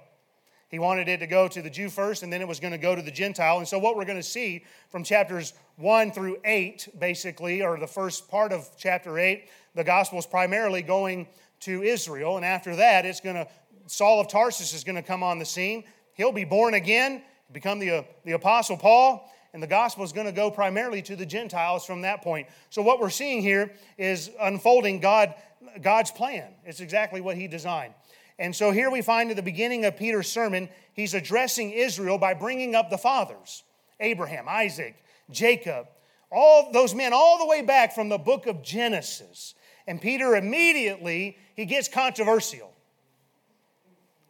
He 0.74 0.80
wanted 0.80 1.08
it 1.08 1.20
to 1.20 1.28
go 1.28 1.48
to 1.48 1.62
the 1.62 1.70
Jew 1.70 1.88
first, 1.88 2.24
and 2.24 2.34
then 2.34 2.42
it 2.42 2.48
was 2.48 2.60
going 2.60 2.72
to 2.72 2.80
go 2.80 2.96
to 2.96 3.02
the 3.04 3.12
Gentile. 3.12 3.60
And 3.60 3.68
so, 3.68 3.78
what 3.78 3.96
we're 3.96 4.06
going 4.06 4.18
to 4.18 4.24
see 4.24 4.66
from 4.90 5.04
chapters 5.04 5.54
1 5.76 6.12
through 6.14 6.38
8, 6.44 6.90
basically, 6.98 7.62
or 7.62 7.78
the 7.80 7.86
first 7.86 8.28
part 8.28 8.52
of 8.52 8.68
chapter 8.76 9.20
8, 9.20 9.48
the 9.76 9.84
gospel 9.84 10.18
is 10.18 10.26
primarily 10.26 10.82
going 10.82 11.28
to 11.60 11.84
Israel. 11.84 12.38
And 12.38 12.44
after 12.44 12.76
that, 12.78 13.06
it's 13.06 13.20
going 13.20 13.36
to, 13.36 13.48
Saul 13.86 14.20
of 14.20 14.30
Tarsus 14.30 14.74
is 14.74 14.84
going 14.84 14.96
to 14.96 15.04
come 15.04 15.22
on 15.22 15.38
the 15.38 15.46
scene. 15.46 15.84
He'll 16.16 16.32
be 16.32 16.44
born 16.44 16.74
again, 16.74 17.22
become 17.52 17.78
the, 17.78 17.92
uh, 17.92 18.04
the 18.26 18.32
Apostle 18.32 18.78
Paul, 18.78 19.32
and 19.54 19.62
the 19.62 19.68
gospel 19.68 20.04
is 20.04 20.12
going 20.12 20.26
to 20.26 20.34
go 20.34 20.50
primarily 20.50 21.04
to 21.04 21.16
the 21.16 21.28
Gentiles 21.28 21.86
from 21.86 22.02
that 22.02 22.24
point. 22.24 22.48
So 22.72 22.82
what 22.82 23.00
we're 23.00 23.12
seeing 23.12 23.44
here 23.44 23.74
is 24.00 24.32
unfolding 24.42 25.02
God, 25.02 25.36
God's 25.84 26.10
plan. 26.10 26.52
It's 26.66 26.80
exactly 26.80 27.22
what 27.22 27.38
He 27.38 27.48
designed. 27.48 27.94
And 28.44 28.54
so 28.54 28.72
here 28.72 28.92
we 28.92 29.02
find 29.02 29.30
at 29.30 29.38
the 29.38 29.42
beginning 29.42 29.86
of 29.86 29.96
Peter's 29.96 30.30
sermon, 30.30 30.68
he's 30.92 31.14
addressing 31.14 31.72
Israel 31.72 32.18
by 32.18 32.34
bringing 32.34 32.76
up 32.76 32.90
the 32.90 32.98
fathers 32.98 33.64
Abraham, 34.02 34.50
Isaac, 34.50 35.02
Jacob, 35.32 35.88
all 36.30 36.70
those 36.74 36.94
men, 36.94 37.14
all 37.14 37.40
the 37.40 37.46
way 37.46 37.62
back 37.62 37.96
from 37.96 38.10
the 38.10 38.18
book 38.18 38.46
of 38.46 38.62
Genesis. 38.62 39.56
And 39.88 40.02
Peter 40.02 40.36
immediately 40.36 41.38
he 41.56 41.64
gets 41.64 41.88
controversial. 41.88 42.74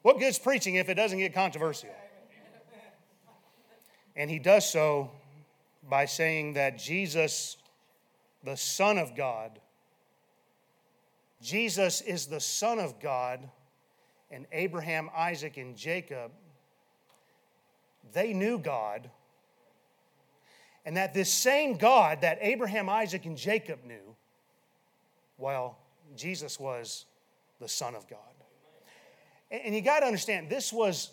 What 0.04 0.20
good's 0.20 0.38
preaching 0.38 0.76
if 0.76 0.90
it 0.90 0.94
doesn't 0.94 1.18
get 1.18 1.34
controversial? 1.34 1.90
And 4.16 4.30
he 4.30 4.38
does 4.38 4.70
so 4.70 5.10
by 5.90 6.06
saying 6.06 6.54
that 6.54 6.78
Jesus, 6.78 7.58
the 8.44 8.58
Son 8.58 9.00
of 9.00 9.16
God. 9.16 9.60
Jesus 11.42 12.02
is 12.02 12.28
the 12.28 12.40
Son 12.40 12.78
of 12.78 13.00
God, 13.00 13.50
and 14.34 14.48
Abraham, 14.52 15.10
Isaac, 15.16 15.58
and 15.58 15.78
Jacob, 15.78 16.32
they 18.12 18.34
knew 18.34 18.58
God. 18.58 19.10
And 20.86 20.98
that 20.98 21.14
this 21.14 21.32
same 21.32 21.78
God 21.78 22.22
that 22.22 22.40
Abraham, 22.42 22.90
Isaac, 22.90 23.26
and 23.26 23.38
Jacob 23.38 23.80
knew, 23.86 24.16
well, 25.38 25.78
Jesus 26.18 26.60
was 26.60 27.06
the 27.60 27.68
Son 27.68 27.96
of 27.96 28.08
God. 28.10 28.20
And 29.52 29.76
you 29.76 29.82
got 29.82 30.00
to 30.00 30.08
understand, 30.08 30.50
this 30.50 30.74
was 30.74 31.12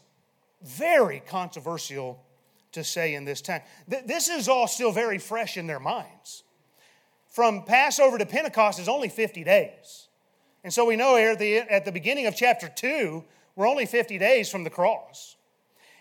very 0.62 1.20
controversial 1.20 2.24
to 2.72 2.82
say 2.82 3.14
in 3.14 3.24
this 3.24 3.40
time. 3.40 3.62
This 3.86 4.28
is 4.28 4.48
all 4.48 4.66
still 4.66 4.92
very 4.92 5.18
fresh 5.18 5.56
in 5.56 5.66
their 5.66 5.80
minds. 5.80 6.42
From 7.28 7.64
Passover 7.64 8.18
to 8.18 8.26
Pentecost 8.26 8.80
is 8.80 8.88
only 8.88 9.08
50 9.08 9.44
days. 9.44 10.08
And 10.62 10.72
so 10.72 10.84
we 10.84 10.96
know 10.96 11.16
here 11.16 11.30
at 11.30 11.38
the, 11.38 11.58
at 11.58 11.84
the 11.84 11.92
beginning 11.92 12.26
of 12.26 12.36
chapter 12.36 12.68
2, 12.68 13.24
we're 13.56 13.68
only 13.68 13.86
50 13.86 14.18
days 14.18 14.50
from 14.50 14.64
the 14.64 14.70
cross. 14.70 15.36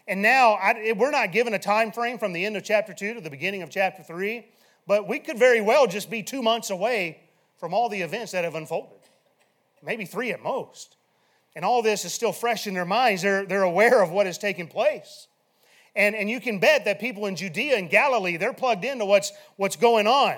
And 0.08 0.22
now 0.22 0.54
I, 0.54 0.94
we're 0.98 1.12
not 1.12 1.32
given 1.32 1.54
a 1.54 1.60
time 1.60 1.92
frame 1.92 2.18
from 2.18 2.34
the 2.34 2.46
end 2.46 2.58
of 2.58 2.64
chapter 2.64 2.94
2 2.94 3.16
to 3.16 3.22
the 3.22 3.30
beginning 3.30 3.62
of 3.62 3.70
chapter 3.70 4.04
3, 4.04 4.46
but 4.88 5.08
we 5.08 5.20
could 5.20 5.38
very 5.38 5.62
well 5.62 5.88
just 5.88 6.10
be 6.10 6.24
two 6.24 6.42
months 6.42 6.72
away 6.72 7.20
from 7.58 7.74
all 7.74 7.90
the 7.90 8.02
events 8.02 8.32
that 8.32 8.44
have 8.44 8.56
unfolded. 8.56 8.98
Maybe 9.84 10.06
three 10.06 10.32
at 10.32 10.42
most. 10.42 10.98
And 11.56 11.64
all 11.64 11.82
this 11.82 12.06
is 12.06 12.14
still 12.14 12.32
fresh 12.32 12.68
in 12.68 12.74
their 12.74 12.86
minds. 12.86 13.22
They're, 13.22 13.46
they're 13.46 13.64
aware 13.64 14.02
of 14.02 14.12
what 14.12 14.28
is 14.28 14.38
taking 14.38 14.68
place. 14.68 15.28
And, 15.96 16.16
and 16.16 16.30
you 16.30 16.40
can 16.40 16.60
bet 16.60 16.86
that 16.86 17.00
people 17.00 17.26
in 17.26 17.36
Judea 17.36 17.78
and 17.78 17.90
Galilee, 17.90 18.38
they're 18.38 18.54
plugged 18.54 18.86
into 18.86 19.06
what's, 19.06 19.32
what's 19.58 19.76
going 19.76 20.08
on. 20.08 20.38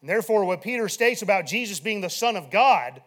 And 0.00 0.08
therefore, 0.08 0.44
what 0.44 0.62
Peter 0.62 0.88
states 0.88 1.22
about 1.22 1.46
Jesus 1.46 1.80
being 1.80 2.00
the 2.00 2.10
Son 2.10 2.36
of 2.36 2.50
God, 2.50 3.02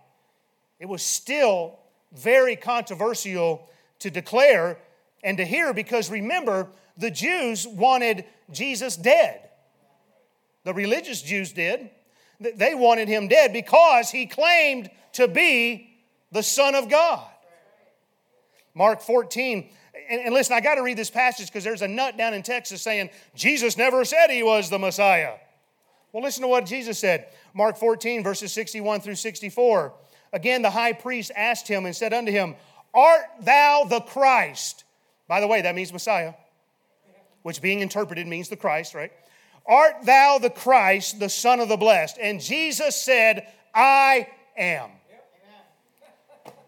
it 0.79 0.87
was 0.87 1.01
still 1.01 1.79
very 2.11 2.55
controversial 2.55 3.67
to 3.99 4.11
declare 4.11 4.77
and 5.23 5.37
to 5.37 5.45
hear 5.45 5.73
because 5.73 6.09
remember, 6.11 6.67
the 6.97 7.09
Jews 7.09 7.65
wanted 7.67 8.25
Jesus 8.51 8.95
dead. 8.95 9.49
The 10.63 10.73
religious 10.73 11.21
Jews 11.21 11.51
did. 11.51 11.89
They 12.39 12.75
wanted 12.75 13.07
him 13.07 13.27
dead 13.27 13.53
because 13.53 14.09
he 14.09 14.25
claimed 14.25 14.89
to 15.13 15.27
be 15.27 15.97
the 16.31 16.43
Son 16.43 16.75
of 16.75 16.89
God. 16.89 17.27
Mark 18.75 19.01
14, 19.01 19.69
and, 20.09 20.21
and 20.21 20.33
listen, 20.33 20.55
I 20.55 20.61
got 20.61 20.75
to 20.75 20.81
read 20.81 20.97
this 20.97 21.09
passage 21.09 21.47
because 21.47 21.63
there's 21.63 21.83
a 21.83 21.87
nut 21.87 22.17
down 22.17 22.33
in 22.33 22.41
Texas 22.41 22.81
saying 22.81 23.09
Jesus 23.35 23.77
never 23.77 24.03
said 24.03 24.29
he 24.29 24.43
was 24.43 24.69
the 24.69 24.79
Messiah. 24.79 25.35
Well, 26.13 26.21
listen 26.21 26.43
to 26.43 26.47
what 26.47 26.67
Jesus 26.67 26.99
said. 26.99 27.27
Mark 27.55 27.75
14, 27.75 28.23
verses 28.23 28.53
61 28.53 29.01
through 29.01 29.15
64. 29.15 29.93
Again, 30.31 30.61
the 30.61 30.69
high 30.69 30.93
priest 30.93 31.31
asked 31.35 31.67
him 31.67 31.85
and 31.85 31.95
said 31.95 32.13
unto 32.13 32.31
him, 32.31 32.55
Art 32.93 33.25
thou 33.41 33.85
the 33.85 33.99
Christ? 33.99 34.83
By 35.27 35.41
the 35.41 35.47
way, 35.47 35.63
that 35.63 35.73
means 35.73 35.91
Messiah, 35.91 36.35
which 37.41 37.63
being 37.63 37.79
interpreted 37.79 38.27
means 38.27 38.47
the 38.47 38.55
Christ, 38.55 38.93
right? 38.93 39.11
Art 39.65 39.95
thou 40.03 40.37
the 40.37 40.51
Christ, 40.51 41.19
the 41.19 41.29
Son 41.29 41.59
of 41.59 41.67
the 41.67 41.77
Blessed? 41.77 42.19
And 42.21 42.39
Jesus 42.39 42.95
said, 42.95 43.47
I 43.73 44.27
am. 44.55 44.91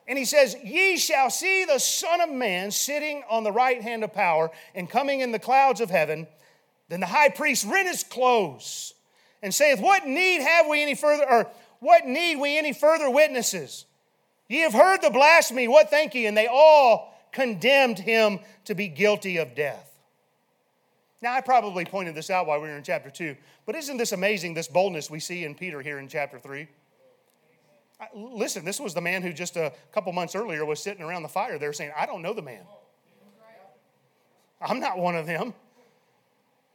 And 0.08 0.18
he 0.18 0.26
says, 0.26 0.56
Ye 0.64 0.98
shall 0.98 1.30
see 1.30 1.66
the 1.66 1.80
Son 1.80 2.20
of 2.20 2.32
Man 2.32 2.72
sitting 2.72 3.24
on 3.30 3.44
the 3.44 3.52
right 3.52 3.82
hand 3.82 4.04
of 4.04 4.12
power 4.12 4.50
and 4.74 4.90
coming 4.90 5.20
in 5.20 5.32
the 5.32 5.40
clouds 5.40 5.82
of 5.82 5.92
heaven. 5.92 6.26
Then 6.90 7.00
the 7.00 7.06
high 7.06 7.30
priest 7.30 7.66
rent 7.66 7.88
his 7.88 8.04
clothes 8.04 8.95
and 9.46 9.54
saith, 9.54 9.80
What 9.80 10.08
need 10.08 10.42
have 10.42 10.68
we 10.68 10.82
any 10.82 10.96
further, 10.96 11.30
or 11.30 11.48
what 11.80 12.06
need 12.06 12.38
we 12.38 12.58
any 12.58 12.74
further 12.74 13.10
witnesses? 13.12 13.86
Ye 14.50 14.62
have 14.62 14.74
heard 14.74 15.04
the 15.04 15.12
blasphemy, 15.12 15.68
what 15.68 15.92
think 15.92 16.16
ye? 16.16 16.26
And 16.26 16.36
they 16.36 16.48
all 16.48 17.14
condemned 17.32 18.00
him 18.00 18.40
to 18.66 18.74
be 18.74 18.88
guilty 18.88 19.38
of 19.38 19.54
death. 19.56 19.92
Now, 21.22 21.34
I 21.34 21.42
probably 21.42 21.86
pointed 21.86 22.16
this 22.16 22.30
out 22.30 22.48
while 22.48 22.60
we 22.60 22.68
were 22.68 22.76
in 22.76 22.84
chapter 22.84 23.12
2, 23.12 23.36
but 23.68 23.76
isn't 23.76 23.98
this 23.98 24.12
amazing, 24.12 24.56
this 24.56 24.68
boldness 24.68 25.12
we 25.12 25.20
see 25.20 25.46
in 25.46 25.54
Peter 25.54 25.80
here 25.82 26.00
in 26.00 26.08
chapter 26.08 26.40
3? 26.40 26.68
Listen, 28.16 28.66
this 28.66 28.80
was 28.80 28.94
the 28.96 29.02
man 29.02 29.22
who 29.22 29.32
just 29.32 29.58
a 29.58 29.72
couple 29.92 30.12
months 30.12 30.36
earlier 30.36 30.66
was 30.66 30.82
sitting 30.82 31.04
around 31.04 31.22
the 31.22 31.30
fire 31.30 31.58
there 31.60 31.72
saying, 31.72 31.92
I 31.96 32.08
don't 32.08 32.24
know 32.24 32.34
the 32.34 32.42
man. 32.42 32.64
I'm 34.60 34.80
not 34.80 34.98
one 34.98 35.16
of 35.16 35.28
them. 35.28 35.54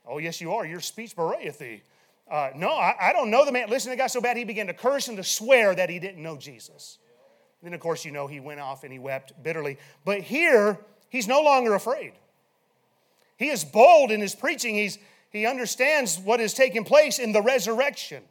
Oh, 0.07 0.19
yes, 0.19 0.41
you 0.41 0.53
are. 0.55 0.65
Your 0.65 0.81
speech 0.81 1.17
bewrayeth 1.17 1.59
thee. 1.59 1.83
Uh, 2.31 2.51
no, 2.55 2.71
I, 2.71 2.95
I, 3.01 3.13
don't 3.13 3.29
know 3.29 3.45
the 3.45 3.51
man. 3.51 3.69
Listen, 3.69 3.93
it 3.93 3.97
got 3.97 4.13
so 4.13 4.21
bad 4.21 4.37
he 4.37 4.45
began 4.45 4.69
to 4.69 4.75
curse 4.75 5.09
and 5.09 5.17
to 5.17 5.25
swear 5.25 5.75
that 5.75 5.91
he 5.91 5.99
didn't 5.99 6.23
know 6.23 6.37
Jesus. 6.37 6.99
Then, 7.61 7.75
of 7.75 7.81
course, 7.81 8.05
you 8.05 8.13
know 8.13 8.29
he 8.29 8.39
went 8.39 8.61
off 8.61 8.85
and 8.85 8.93
he 8.93 9.01
wept 9.01 9.33
bitterly. 9.43 9.79
But 10.05 10.21
here, 10.21 10.79
he's 11.09 11.27
no 11.27 11.43
longer 11.43 11.75
afraid. 11.75 12.13
He 13.37 13.49
is 13.49 13.65
bold 13.65 14.13
in 14.13 14.21
his 14.21 14.35
preaching. 14.35 14.77
He's, 14.77 14.99
he 15.31 15.45
understands 15.45 16.19
what 16.19 16.41
is 16.41 16.55
taking 16.55 16.85
place 16.85 17.19
in 17.19 17.33
the 17.33 17.43
resurrection. 17.43 18.23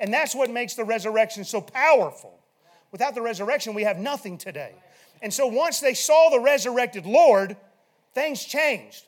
And 0.00 0.12
that's 0.12 0.34
what 0.34 0.50
makes 0.50 0.74
the 0.74 0.84
resurrection 0.84 1.44
so 1.44 1.60
powerful. 1.60 2.40
Without 2.90 3.14
the 3.14 3.22
resurrection, 3.22 3.74
we 3.74 3.84
have 3.84 3.98
nothing 3.98 4.36
today. 4.36 4.72
And 5.22 5.32
so 5.32 5.46
once 5.46 5.80
they 5.80 5.94
saw 5.94 6.28
the 6.30 6.40
resurrected 6.40 7.06
Lord, 7.06 7.56
things 8.14 8.44
changed. 8.44 9.06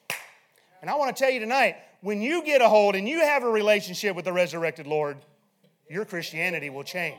And 0.80 0.88
I 0.88 0.94
want 0.94 1.14
to 1.14 1.20
tell 1.20 1.32
you 1.32 1.40
tonight 1.40 1.76
when 2.00 2.22
you 2.22 2.44
get 2.44 2.62
a 2.62 2.68
hold 2.68 2.94
and 2.94 3.08
you 3.08 3.20
have 3.20 3.42
a 3.42 3.50
relationship 3.50 4.14
with 4.14 4.24
the 4.24 4.32
resurrected 4.32 4.86
Lord, 4.86 5.16
your 5.88 6.04
Christianity 6.04 6.70
will 6.70 6.84
change. 6.84 7.18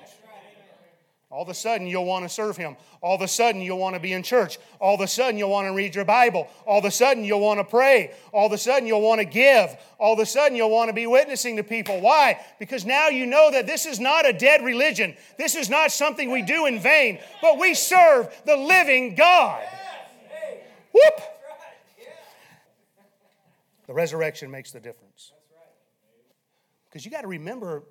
All 1.30 1.44
of 1.44 1.50
a 1.50 1.54
sudden, 1.54 1.88
you'll 1.88 2.06
want 2.06 2.24
to 2.24 2.30
serve 2.30 2.56
Him. 2.56 2.78
All 3.02 3.14
of 3.14 3.22
a 3.22 3.28
sudden, 3.28 3.62
you'll 3.62 3.80
want 3.80 3.96
to 3.96 4.00
be 4.00 4.14
in 4.14 4.24
church. 4.24 4.58
All 4.80 4.96
of 4.96 5.02
a 5.02 5.08
sudden, 5.08 5.38
you'll 5.38 5.50
want 5.50 5.68
to 5.68 5.74
read 5.74 5.94
your 5.94 6.06
Bible. 6.06 6.48
All 6.66 6.80
of 6.80 6.86
a 6.86 6.92
sudden, 6.92 7.26
you'll 7.26 7.42
want 7.42 7.60
to 7.60 7.66
pray. 7.66 8.14
All 8.32 8.46
of 8.46 8.54
a 8.54 8.58
sudden, 8.58 8.88
you'll 8.88 9.02
want 9.02 9.20
to 9.20 9.26
give. 9.26 9.76
All 10.00 10.14
of 10.14 10.20
a 10.20 10.26
sudden, 10.26 10.56
you'll 10.56 10.70
want 10.70 10.88
to 10.88 10.94
be 10.94 11.06
witnessing 11.06 11.58
to 11.58 11.64
people. 11.64 12.00
Why? 12.00 12.40
Because 12.60 12.86
now 12.86 13.10
you 13.10 13.26
know 13.26 13.52
that 13.52 13.68
this 13.68 13.86
is 13.86 14.00
not 14.00 14.26
a 14.26 14.32
dead 14.32 14.64
religion. 14.64 15.18
This 15.38 15.56
is 15.56 15.70
not 15.70 15.92
something 15.92 16.32
we 16.32 16.44
do 16.44 16.66
in 16.66 16.80
vain, 16.80 17.20
but 17.42 17.60
we 17.60 17.74
serve 17.74 18.34
the 18.46 18.56
living 18.56 19.16
God. 19.16 19.62
Whoop! 20.94 21.37
The 23.88 23.94
resurrection 23.94 24.52
makes 24.52 24.72
the 24.72 24.80
difference. 24.80 25.32
Because 26.90 27.06
you 27.06 27.12
got 27.12 27.22
to 27.22 27.28
remember 27.28 27.84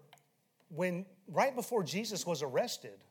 when, 0.69 1.07
right 1.29 1.55
before 1.55 1.83
Jesus 1.83 2.26
was 2.26 2.43
arrested, 2.43 3.05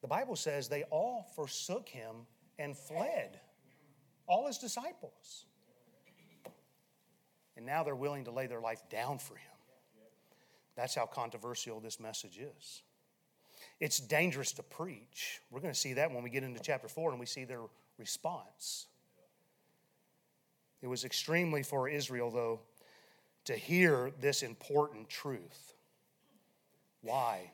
the 0.00 0.08
Bible 0.08 0.36
says 0.36 0.68
they 0.68 0.84
all 0.84 1.26
forsook 1.34 1.88
him 1.88 2.26
and 2.58 2.76
fled, 2.76 3.40
all 4.26 4.46
his 4.46 4.58
disciples. 4.58 5.46
And 7.56 7.64
now 7.64 7.84
they're 7.84 7.96
willing 7.96 8.24
to 8.24 8.30
lay 8.30 8.46
their 8.46 8.60
life 8.60 8.82
down 8.90 9.18
for 9.18 9.34
him. 9.34 9.50
That's 10.76 10.94
how 10.94 11.06
controversial 11.06 11.80
this 11.80 12.00
message 12.00 12.38
is. 12.38 12.82
It's 13.80 13.98
dangerous 13.98 14.52
to 14.52 14.62
preach. 14.62 15.40
We're 15.50 15.60
going 15.60 15.72
to 15.72 15.78
see 15.78 15.94
that 15.94 16.12
when 16.12 16.22
we 16.22 16.30
get 16.30 16.42
into 16.42 16.60
chapter 16.60 16.88
4 16.88 17.10
and 17.10 17.20
we 17.20 17.26
see 17.26 17.44
their 17.44 17.62
response. 17.96 18.86
It 20.84 20.88
was 20.88 21.06
extremely 21.06 21.62
for 21.62 21.88
Israel, 21.88 22.30
though, 22.30 22.60
to 23.46 23.54
hear 23.54 24.12
this 24.20 24.42
important 24.42 25.08
truth. 25.08 25.72
Why? 27.00 27.52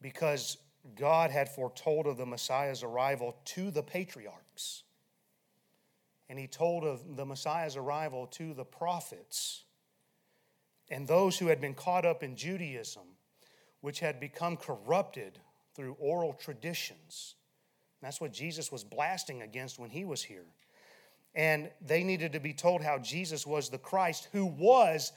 Because 0.00 0.56
God 0.96 1.30
had 1.30 1.50
foretold 1.50 2.06
of 2.06 2.16
the 2.16 2.24
Messiah's 2.24 2.82
arrival 2.82 3.36
to 3.44 3.70
the 3.70 3.82
patriarchs. 3.82 4.84
And 6.30 6.38
he 6.38 6.46
told 6.46 6.84
of 6.84 7.18
the 7.18 7.26
Messiah's 7.26 7.76
arrival 7.76 8.28
to 8.28 8.54
the 8.54 8.64
prophets 8.64 9.64
and 10.88 11.06
those 11.06 11.38
who 11.38 11.48
had 11.48 11.60
been 11.60 11.74
caught 11.74 12.06
up 12.06 12.22
in 12.22 12.34
Judaism, 12.34 13.04
which 13.82 14.00
had 14.00 14.18
become 14.18 14.56
corrupted 14.56 15.38
through 15.74 15.98
oral 15.98 16.32
traditions. 16.32 17.34
That's 18.00 18.22
what 18.22 18.32
Jesus 18.32 18.72
was 18.72 18.84
blasting 18.84 19.42
against 19.42 19.78
when 19.78 19.90
he 19.90 20.06
was 20.06 20.22
here. 20.22 20.46
And 21.34 21.70
they 21.80 22.02
needed 22.02 22.32
to 22.32 22.40
be 22.40 22.52
told 22.52 22.82
how 22.82 22.98
Jesus 22.98 23.46
was 23.46 23.68
the 23.68 23.78
Christ, 23.78 24.28
who 24.32 24.46
was 24.46 25.12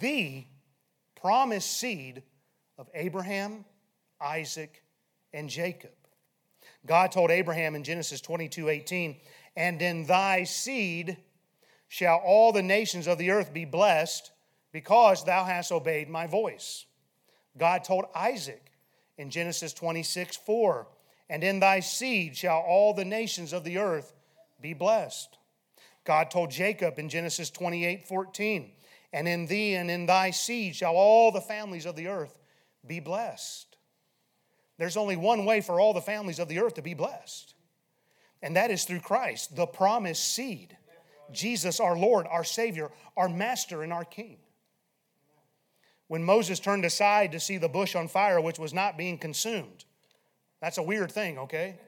the 0.00 0.44
promised 1.20 1.78
seed 1.78 2.22
of 2.78 2.88
Abraham, 2.94 3.64
Isaac, 4.20 4.82
and 5.32 5.48
Jacob. 5.48 5.90
God 6.84 7.10
told 7.10 7.30
Abraham 7.30 7.74
in 7.74 7.84
Genesis 7.84 8.20
22 8.20 8.68
18, 8.68 9.16
and 9.56 9.80
in 9.80 10.06
thy 10.06 10.44
seed 10.44 11.16
shall 11.88 12.18
all 12.18 12.52
the 12.52 12.62
nations 12.62 13.06
of 13.06 13.18
the 13.18 13.30
earth 13.30 13.52
be 13.52 13.64
blessed 13.64 14.30
because 14.72 15.24
thou 15.24 15.44
hast 15.44 15.72
obeyed 15.72 16.08
my 16.08 16.26
voice. 16.26 16.84
God 17.56 17.84
told 17.84 18.04
Isaac 18.14 18.72
in 19.16 19.30
Genesis 19.30 19.72
26 19.72 20.36
4, 20.36 20.86
and 21.28 21.42
in 21.42 21.60
thy 21.60 21.80
seed 21.80 22.36
shall 22.36 22.58
all 22.60 22.94
the 22.94 23.04
nations 23.04 23.52
of 23.52 23.64
the 23.64 23.78
earth 23.78 24.12
be 24.60 24.74
blessed. 24.74 25.38
God 26.06 26.30
told 26.30 26.50
Jacob 26.50 26.98
in 26.98 27.08
Genesis 27.08 27.50
28 27.50 28.06
14, 28.06 28.72
and 29.12 29.28
in 29.28 29.46
thee 29.46 29.74
and 29.74 29.90
in 29.90 30.06
thy 30.06 30.30
seed 30.30 30.76
shall 30.76 30.94
all 30.94 31.32
the 31.32 31.40
families 31.40 31.84
of 31.84 31.96
the 31.96 32.08
earth 32.08 32.38
be 32.86 33.00
blessed. 33.00 33.76
There's 34.78 34.96
only 34.96 35.16
one 35.16 35.44
way 35.44 35.60
for 35.60 35.80
all 35.80 35.92
the 35.92 36.00
families 36.00 36.38
of 36.38 36.48
the 36.48 36.60
earth 36.60 36.74
to 36.74 36.82
be 36.82 36.94
blessed, 36.94 37.54
and 38.42 38.56
that 38.56 38.70
is 38.70 38.84
through 38.84 39.00
Christ, 39.00 39.56
the 39.56 39.66
promised 39.66 40.24
seed. 40.24 40.76
Jesus, 41.32 41.80
our 41.80 41.98
Lord, 41.98 42.26
our 42.30 42.44
Savior, 42.44 42.92
our 43.16 43.28
Master, 43.28 43.82
and 43.82 43.92
our 43.92 44.04
King. 44.04 44.38
When 46.08 46.22
Moses 46.22 46.60
turned 46.60 46.84
aside 46.84 47.32
to 47.32 47.40
see 47.40 47.58
the 47.58 47.68
bush 47.68 47.96
on 47.96 48.06
fire, 48.06 48.40
which 48.40 48.60
was 48.60 48.72
not 48.72 48.96
being 48.96 49.18
consumed, 49.18 49.84
that's 50.60 50.78
a 50.78 50.82
weird 50.82 51.10
thing, 51.10 51.38
okay? 51.38 51.80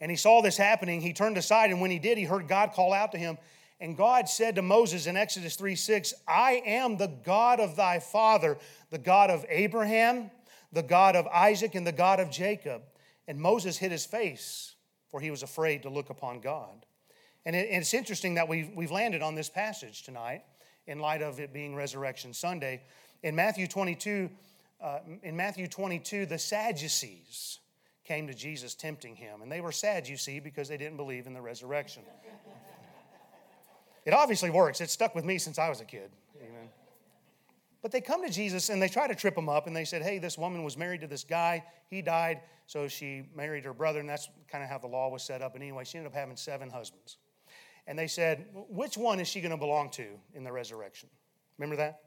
And 0.00 0.10
he 0.10 0.16
saw 0.16 0.42
this 0.42 0.56
happening. 0.56 1.00
He 1.00 1.12
turned 1.12 1.38
aside, 1.38 1.70
and 1.70 1.80
when 1.80 1.90
he 1.90 1.98
did, 1.98 2.18
he 2.18 2.24
heard 2.24 2.48
God 2.48 2.72
call 2.72 2.92
out 2.92 3.12
to 3.12 3.18
him. 3.18 3.38
And 3.80 3.96
God 3.96 4.28
said 4.28 4.54
to 4.54 4.62
Moses 4.62 5.06
in 5.06 5.16
Exodus 5.16 5.56
3 5.56 5.74
6, 5.76 6.14
I 6.26 6.62
am 6.64 6.96
the 6.96 7.12
God 7.24 7.60
of 7.60 7.76
thy 7.76 7.98
father, 7.98 8.58
the 8.90 8.98
God 8.98 9.30
of 9.30 9.44
Abraham, 9.48 10.30
the 10.72 10.82
God 10.82 11.16
of 11.16 11.26
Isaac, 11.26 11.74
and 11.74 11.86
the 11.86 11.92
God 11.92 12.20
of 12.20 12.30
Jacob. 12.30 12.82
And 13.28 13.38
Moses 13.38 13.76
hid 13.76 13.92
his 13.92 14.06
face, 14.06 14.74
for 15.10 15.20
he 15.20 15.30
was 15.30 15.42
afraid 15.42 15.82
to 15.82 15.90
look 15.90 16.10
upon 16.10 16.40
God. 16.40 16.86
And 17.44 17.54
it's 17.54 17.94
interesting 17.94 18.34
that 18.34 18.48
we've, 18.48 18.70
we've 18.74 18.90
landed 18.90 19.22
on 19.22 19.34
this 19.34 19.48
passage 19.48 20.02
tonight 20.02 20.42
in 20.86 20.98
light 20.98 21.22
of 21.22 21.38
it 21.38 21.52
being 21.52 21.74
Resurrection 21.74 22.32
Sunday. 22.32 22.82
In 23.22 23.36
Matthew 23.36 23.66
22, 23.66 24.30
uh, 24.80 24.98
in 25.22 25.36
Matthew 25.36 25.68
22, 25.68 26.26
the 26.26 26.38
Sadducees 26.38 27.60
came 28.06 28.26
to 28.28 28.34
Jesus 28.34 28.74
tempting 28.74 29.16
him. 29.16 29.42
And 29.42 29.50
they 29.50 29.60
were 29.60 29.72
sad, 29.72 30.08
you 30.08 30.16
see, 30.16 30.40
because 30.40 30.68
they 30.68 30.76
didn't 30.76 30.96
believe 30.96 31.26
in 31.26 31.34
the 31.34 31.40
resurrection. 31.40 32.02
it 34.04 34.14
obviously 34.14 34.50
works. 34.50 34.80
It 34.80 34.90
stuck 34.90 35.14
with 35.14 35.24
me 35.24 35.38
since 35.38 35.58
I 35.58 35.68
was 35.68 35.80
a 35.80 35.84
kid. 35.84 36.10
Amen. 36.40 36.68
But 37.82 37.92
they 37.92 38.00
come 38.00 38.24
to 38.24 38.30
Jesus 38.30 38.68
and 38.68 38.80
they 38.80 38.88
try 38.88 39.06
to 39.06 39.14
trip 39.14 39.36
him 39.36 39.48
up 39.48 39.66
and 39.66 39.76
they 39.76 39.84
said, 39.84 40.02
Hey, 40.02 40.18
this 40.18 40.38
woman 40.38 40.62
was 40.62 40.76
married 40.76 41.00
to 41.02 41.06
this 41.06 41.24
guy. 41.24 41.64
He 41.88 42.02
died, 42.02 42.40
so 42.66 42.88
she 42.88 43.28
married 43.34 43.64
her 43.64 43.72
brother, 43.72 44.00
and 44.00 44.08
that's 44.08 44.28
kind 44.50 44.64
of 44.64 44.70
how 44.70 44.78
the 44.78 44.88
law 44.88 45.08
was 45.08 45.22
set 45.22 45.42
up. 45.42 45.54
And 45.54 45.62
anyway, 45.62 45.84
she 45.84 45.98
ended 45.98 46.12
up 46.12 46.18
having 46.18 46.36
seven 46.36 46.70
husbands. 46.70 47.18
And 47.86 47.98
they 47.98 48.08
said, 48.08 48.46
Which 48.68 48.96
one 48.96 49.20
is 49.20 49.28
she 49.28 49.40
going 49.40 49.52
to 49.52 49.56
belong 49.56 49.90
to 49.90 50.06
in 50.34 50.42
the 50.42 50.52
resurrection? 50.52 51.08
Remember 51.58 51.76
that? 51.76 52.00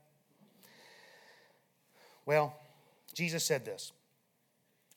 Well, 2.25 2.53
Jesus 3.13 3.43
said 3.43 3.65
this. 3.65 3.91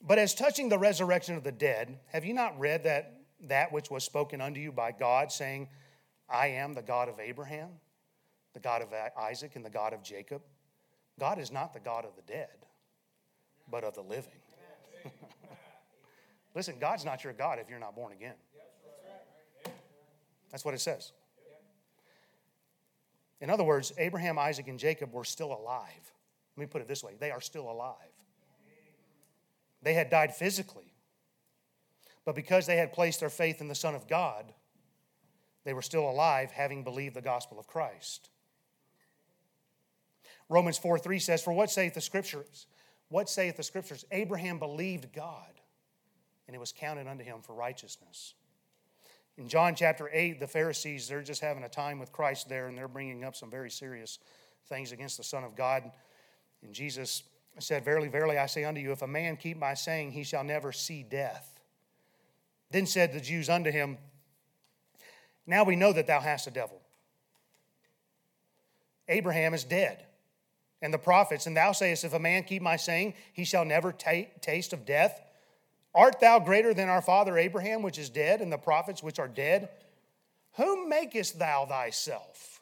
But 0.05 0.19
as 0.19 0.35
touching 0.35 0.67
the 0.67 0.77
resurrection 0.77 1.35
of 1.35 1.43
the 1.43 1.51
dead, 1.51 1.97
have 2.07 2.25
you 2.25 2.33
not 2.33 2.59
read 2.59 2.83
that 2.83 3.21
that 3.47 3.71
which 3.71 3.89
was 3.89 4.03
spoken 4.03 4.41
unto 4.41 4.59
you 4.59 4.71
by 4.71 4.91
God, 4.91 5.31
saying, 5.31 5.69
I 6.29 6.47
am 6.47 6.73
the 6.73 6.81
God 6.81 7.07
of 7.07 7.19
Abraham, 7.19 7.69
the 8.53 8.59
God 8.59 8.81
of 8.81 8.89
Isaac, 9.17 9.55
and 9.55 9.63
the 9.63 9.69
God 9.69 9.93
of 9.93 10.03
Jacob? 10.03 10.41
God 11.19 11.39
is 11.39 11.51
not 11.51 11.73
the 11.73 11.79
God 11.79 12.05
of 12.05 12.15
the 12.15 12.21
dead, 12.21 12.49
but 13.69 13.83
of 13.83 13.95
the 13.95 14.01
living. 14.01 14.31
Listen, 16.55 16.75
God's 16.79 17.05
not 17.05 17.23
your 17.23 17.33
God 17.33 17.59
if 17.59 17.69
you're 17.69 17.79
not 17.79 17.95
born 17.95 18.11
again. 18.11 18.35
That's 20.51 20.65
what 20.65 20.73
it 20.73 20.81
says. 20.81 21.13
In 23.41 23.49
other 23.49 23.63
words, 23.63 23.91
Abraham, 23.97 24.37
Isaac, 24.37 24.67
and 24.67 24.79
Jacob 24.79 25.13
were 25.13 25.25
still 25.25 25.51
alive. 25.53 26.13
Let 26.55 26.61
me 26.61 26.67
put 26.67 26.81
it 26.81 26.87
this 26.87 27.03
way 27.03 27.13
they 27.19 27.31
are 27.31 27.41
still 27.41 27.69
alive. 27.69 28.12
They 29.83 29.93
had 29.93 30.09
died 30.09 30.33
physically, 30.33 30.93
but 32.25 32.35
because 32.35 32.65
they 32.65 32.77
had 32.77 32.93
placed 32.93 33.19
their 33.19 33.29
faith 33.29 33.59
in 33.61 33.67
the 33.67 33.75
Son 33.75 33.95
of 33.95 34.07
God, 34.07 34.53
they 35.65 35.73
were 35.73 35.81
still 35.81 36.09
alive, 36.09 36.51
having 36.51 36.83
believed 36.83 37.15
the 37.15 37.21
gospel 37.21 37.59
of 37.59 37.67
Christ. 37.67 38.29
Romans 40.49 40.77
4 40.77 40.99
3 40.99 41.19
says, 41.19 41.41
For 41.41 41.53
what 41.53 41.71
saith 41.71 41.93
the 41.93 42.01
scriptures? 42.01 42.67
What 43.09 43.29
saith 43.29 43.57
the 43.57 43.63
scriptures? 43.63 44.05
Abraham 44.11 44.59
believed 44.59 45.13
God, 45.13 45.51
and 46.47 46.55
it 46.55 46.59
was 46.59 46.71
counted 46.71 47.07
unto 47.07 47.23
him 47.23 47.41
for 47.41 47.53
righteousness. 47.53 48.33
In 49.37 49.47
John 49.47 49.75
chapter 49.75 50.09
8, 50.11 50.39
the 50.39 50.47
Pharisees, 50.47 51.07
they're 51.07 51.23
just 51.23 51.41
having 51.41 51.63
a 51.63 51.69
time 51.69 51.99
with 51.99 52.11
Christ 52.11 52.49
there, 52.49 52.67
and 52.67 52.77
they're 52.77 52.87
bringing 52.87 53.23
up 53.23 53.35
some 53.35 53.49
very 53.49 53.71
serious 53.71 54.19
things 54.69 54.91
against 54.91 55.17
the 55.17 55.23
Son 55.23 55.43
of 55.43 55.55
God. 55.55 55.91
And 56.61 56.73
Jesus 56.73 57.23
said, 57.59 57.85
Verily, 57.85 58.07
verily, 58.07 58.37
I 58.37 58.47
say 58.47 58.63
unto 58.63 58.81
you, 58.81 58.91
if 58.91 59.01
a 59.01 59.07
man 59.07 59.37
keep 59.37 59.57
my 59.57 59.73
saying, 59.73 60.11
he 60.11 60.23
shall 60.23 60.43
never 60.43 60.71
see 60.71 61.03
death. 61.03 61.59
Then 62.71 62.85
said 62.85 63.13
the 63.13 63.21
Jews 63.21 63.49
unto 63.49 63.71
him, 63.71 63.97
Now 65.45 65.63
we 65.63 65.75
know 65.75 65.93
that 65.93 66.07
thou 66.07 66.19
hast 66.19 66.47
a 66.47 66.51
devil. 66.51 66.81
Abraham 69.07 69.53
is 69.53 69.63
dead, 69.63 70.03
and 70.81 70.93
the 70.93 70.97
prophets, 70.97 71.45
and 71.45 71.55
thou 71.55 71.71
sayest, 71.71 72.03
If 72.03 72.13
a 72.13 72.19
man 72.19 72.43
keep 72.43 72.61
my 72.61 72.77
saying, 72.77 73.13
he 73.33 73.43
shall 73.43 73.65
never 73.65 73.91
taste 73.91 74.73
of 74.73 74.85
death. 74.85 75.21
Art 75.93 76.19
thou 76.19 76.39
greater 76.39 76.73
than 76.73 76.89
our 76.89 77.01
father 77.01 77.37
Abraham, 77.37 77.83
which 77.83 77.99
is 77.99 78.09
dead, 78.09 78.41
and 78.41 78.51
the 78.51 78.57
prophets 78.57 79.03
which 79.03 79.19
are 79.19 79.27
dead? 79.27 79.69
Whom 80.53 80.89
makest 80.89 81.37
thou 81.37 81.65
thyself? 81.65 82.52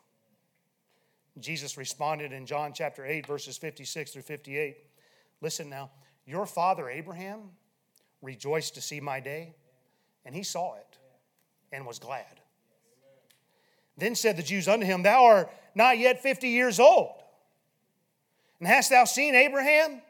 Jesus 1.40 1.78
responded 1.78 2.34
in 2.34 2.46
John 2.46 2.74
chapter 2.74 3.06
8, 3.06 3.26
verses 3.26 3.58
56 3.58 4.12
through 4.12 4.22
58. 4.24 4.78
Listen 5.42 5.70
now, 5.70 5.92
your 6.26 6.46
father 6.46 6.90
Abraham 6.90 7.52
rejoiced 8.22 8.76
to 8.76 8.82
see 8.82 9.00
my 9.00 9.20
day, 9.20 9.56
and 10.26 10.36
he 10.36 10.44
saw 10.44 10.76
it 10.76 10.98
and 11.72 11.86
was 11.86 12.00
glad. 12.00 12.42
Then 13.98 14.16
said 14.16 14.38
the 14.38 14.44
Jews 14.44 14.68
unto 14.68 14.86
him, 14.86 15.04
Thou 15.04 15.24
art 15.24 15.52
not 15.74 15.98
yet 15.98 16.22
fifty 16.22 16.50
years 16.50 16.80
old, 16.80 17.14
and 18.60 18.68
hast 18.68 18.90
thou 18.90 19.06
seen 19.06 19.36
Abraham? 19.36 20.02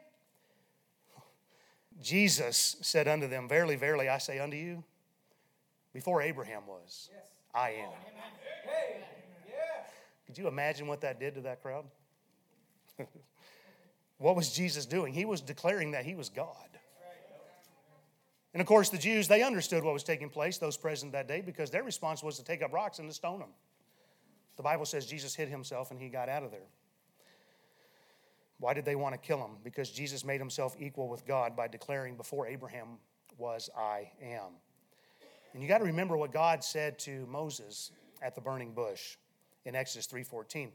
Jesus 2.00 2.76
said 2.80 3.06
unto 3.06 3.28
them, 3.28 3.48
Verily, 3.48 3.76
verily, 3.76 4.08
I 4.08 4.18
say 4.18 4.38
unto 4.38 4.56
you, 4.56 4.82
before 5.92 6.20
Abraham 6.20 6.66
was, 6.66 7.10
I 7.54 7.70
am. 7.70 7.90
Could 10.26 10.38
you 10.38 10.48
imagine 10.48 10.86
what 10.86 11.00
that 11.02 11.20
did 11.20 11.34
to 11.34 11.40
that 11.42 11.62
crowd? 11.62 11.84
what 14.18 14.36
was 14.36 14.52
Jesus 14.52 14.86
doing? 14.86 15.12
He 15.12 15.24
was 15.24 15.40
declaring 15.40 15.92
that 15.92 16.04
he 16.04 16.14
was 16.14 16.28
God. 16.28 16.54
And 18.54 18.60
of 18.60 18.66
course, 18.66 18.90
the 18.90 18.98
Jews, 18.98 19.28
they 19.28 19.42
understood 19.42 19.82
what 19.82 19.94
was 19.94 20.04
taking 20.04 20.28
place, 20.28 20.58
those 20.58 20.76
present 20.76 21.12
that 21.12 21.26
day, 21.26 21.40
because 21.40 21.70
their 21.70 21.82
response 21.82 22.22
was 22.22 22.36
to 22.36 22.44
take 22.44 22.62
up 22.62 22.72
rocks 22.72 22.98
and 22.98 23.08
to 23.08 23.14
stone 23.14 23.38
them. 23.38 23.48
The 24.56 24.62
Bible 24.62 24.84
says 24.84 25.06
Jesus 25.06 25.34
hid 25.34 25.48
himself 25.48 25.90
and 25.90 25.98
he 25.98 26.08
got 26.08 26.28
out 26.28 26.42
of 26.42 26.50
there. 26.50 26.68
Why 28.58 28.74
did 28.74 28.84
they 28.84 28.94
want 28.94 29.14
to 29.14 29.18
kill 29.18 29.38
him? 29.38 29.56
Because 29.64 29.90
Jesus 29.90 30.24
made 30.24 30.38
himself 30.38 30.76
equal 30.78 31.08
with 31.08 31.26
God 31.26 31.56
by 31.56 31.66
declaring 31.66 32.16
before 32.16 32.46
Abraham 32.46 32.98
was 33.38 33.70
I 33.76 34.12
am. 34.22 34.52
And 35.52 35.62
you 35.62 35.68
got 35.68 35.78
to 35.78 35.84
remember 35.84 36.16
what 36.16 36.30
God 36.30 36.62
said 36.62 36.98
to 37.00 37.26
Moses 37.26 37.90
at 38.22 38.34
the 38.34 38.40
burning 38.40 38.72
bush 38.72 39.16
in 39.64 39.74
Exodus 39.74 40.06
3:14. 40.06 40.72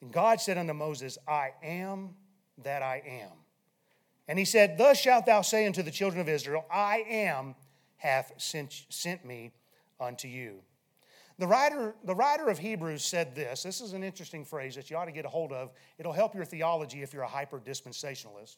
And 0.00 0.12
God 0.12 0.40
said 0.40 0.56
unto 0.56 0.72
Moses, 0.72 1.18
I 1.28 1.52
am 1.62 2.14
that 2.58 2.82
I 2.82 3.02
am. 3.06 3.32
And 4.28 4.38
he 4.38 4.44
said, 4.44 4.78
Thus 4.78 4.98
shalt 4.98 5.26
thou 5.26 5.42
say 5.42 5.66
unto 5.66 5.82
the 5.82 5.90
children 5.90 6.20
of 6.20 6.28
Israel, 6.28 6.64
I 6.70 7.04
am 7.08 7.54
hath 7.96 8.32
sent, 8.38 8.86
sent 8.88 9.24
me 9.24 9.52
unto 9.98 10.28
you. 10.28 10.62
The 11.38 11.46
writer, 11.46 11.94
the 12.04 12.14
writer 12.14 12.48
of 12.48 12.58
Hebrews 12.58 13.02
said 13.02 13.34
this. 13.34 13.62
This 13.62 13.80
is 13.80 13.92
an 13.92 14.02
interesting 14.02 14.44
phrase 14.44 14.74
that 14.74 14.90
you 14.90 14.96
ought 14.96 15.06
to 15.06 15.12
get 15.12 15.24
a 15.24 15.28
hold 15.28 15.52
of. 15.52 15.72
It'll 15.98 16.12
help 16.12 16.34
your 16.34 16.44
theology 16.44 17.02
if 17.02 17.14
you're 17.14 17.22
a 17.22 17.28
hyper 17.28 17.58
dispensationalist. 17.58 18.56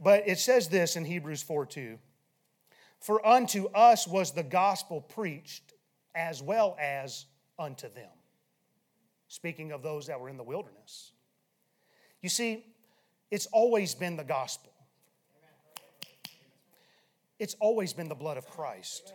But 0.00 0.28
it 0.28 0.38
says 0.38 0.68
this 0.68 0.94
in 0.96 1.04
Hebrews 1.04 1.42
4 1.42 1.66
2 1.66 1.98
For 3.00 3.26
unto 3.26 3.66
us 3.68 4.06
was 4.06 4.32
the 4.32 4.44
gospel 4.44 5.00
preached 5.00 5.74
as 6.14 6.42
well 6.42 6.76
as 6.80 7.26
unto 7.58 7.88
them. 7.92 8.10
Speaking 9.28 9.72
of 9.72 9.82
those 9.82 10.06
that 10.06 10.20
were 10.20 10.28
in 10.28 10.36
the 10.36 10.44
wilderness. 10.44 11.12
You 12.22 12.28
see, 12.28 12.64
it's 13.30 13.46
always 13.46 13.94
been 13.94 14.16
the 14.16 14.24
gospel, 14.24 14.72
it's 17.38 17.54
always 17.60 17.92
been 17.92 18.08
the 18.08 18.14
blood 18.14 18.36
of 18.36 18.46
Christ. 18.48 19.12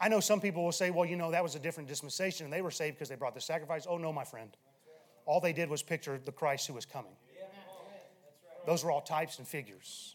I 0.00 0.08
know 0.08 0.20
some 0.20 0.40
people 0.40 0.62
will 0.62 0.72
say, 0.72 0.90
well, 0.90 1.04
you 1.04 1.16
know, 1.16 1.32
that 1.32 1.42
was 1.42 1.56
a 1.56 1.58
different 1.58 1.88
dispensation 1.88 2.44
and 2.44 2.52
they 2.52 2.62
were 2.62 2.70
saved 2.70 2.96
because 2.96 3.08
they 3.08 3.16
brought 3.16 3.34
the 3.34 3.40
sacrifice. 3.40 3.84
Oh, 3.88 3.98
no, 3.98 4.12
my 4.12 4.22
friend. 4.22 4.56
All 5.26 5.40
they 5.40 5.52
did 5.52 5.68
was 5.68 5.82
picture 5.82 6.20
the 6.24 6.30
Christ 6.30 6.68
who 6.68 6.74
was 6.74 6.86
coming. 6.86 7.16
Those 8.64 8.84
were 8.84 8.90
all 8.90 9.00
types 9.00 9.38
and 9.38 9.48
figures. 9.48 10.14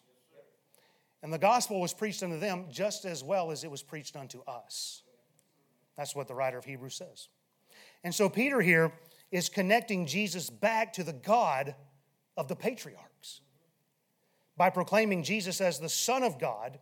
And 1.22 1.34
the 1.34 1.38
gospel 1.38 1.82
was 1.82 1.93
preached 1.93 2.24
unto 2.24 2.39
them 2.39 2.65
just 2.72 3.04
as 3.04 3.24
well 3.24 3.52
as 3.52 3.63
it 3.63 3.72
was 3.72 3.84
preached 3.84 4.15
unto 4.15 4.41
us. 4.46 5.03
That's 5.97 6.15
what 6.15 6.27
the 6.27 6.36
writer 6.36 6.58
of 6.58 6.65
Hebrews 6.65 6.95
says. 6.95 7.29
And 8.03 8.13
so 8.13 8.29
Peter 8.29 8.62
here 8.62 8.91
is 9.32 9.49
connecting 9.49 10.06
Jesus 10.06 10.49
back 10.49 10.93
to 10.93 11.03
the 11.03 11.13
God 11.13 11.75
of 12.38 12.47
the 12.47 12.56
patriarchs. 12.56 13.41
By 14.58 14.69
proclaiming 14.69 15.23
Jesus 15.23 15.62
as 15.62 15.79
the 15.79 15.89
Son 15.89 16.23
of 16.23 16.39
God, 16.39 16.79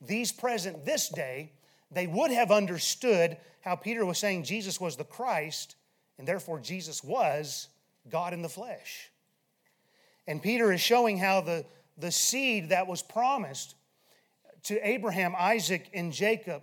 these 0.00 0.32
present 0.32 0.84
this 0.84 1.08
day 1.08 1.52
they 1.90 2.06
would 2.06 2.30
have 2.30 2.50
understood 2.50 3.36
how 3.60 3.76
Peter 3.76 4.06
was 4.06 4.18
saying 4.18 4.44
Jesus 4.44 4.80
was 4.80 4.96
the 4.96 5.04
Christ, 5.04 5.76
and 6.18 6.26
therefore 6.26 6.60
Jesus 6.60 7.02
was 7.02 7.68
God 8.08 8.32
in 8.32 8.42
the 8.42 8.48
flesh. 8.48 9.10
And 10.26 10.42
Peter 10.42 10.72
is 10.72 10.80
showing 10.80 11.18
how 11.18 11.40
the, 11.40 11.64
the 11.98 12.12
seed 12.12 12.68
that 12.68 12.86
was 12.86 13.02
promised 13.02 13.74
to 14.64 14.88
Abraham, 14.88 15.34
Isaac, 15.36 15.90
and 15.92 16.12
Jacob, 16.12 16.62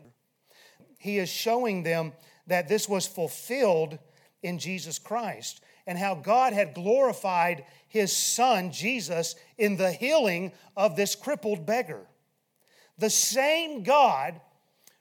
he 0.97 1.17
is 1.17 1.29
showing 1.29 1.83
them 1.83 2.13
that 2.47 2.67
this 2.67 2.89
was 2.89 3.07
fulfilled 3.07 3.99
in 4.41 4.59
Jesus 4.59 4.99
Christ 4.99 5.61
and 5.85 5.97
how 5.97 6.15
God 6.15 6.53
had 6.53 6.73
glorified 6.73 7.63
his 7.87 8.15
son, 8.15 8.71
Jesus, 8.71 9.35
in 9.57 9.77
the 9.77 9.91
healing 9.91 10.51
of 10.75 10.95
this 10.95 11.15
crippled 11.15 11.65
beggar. 11.65 12.05
The 12.97 13.09
same 13.09 13.83
God 13.83 14.41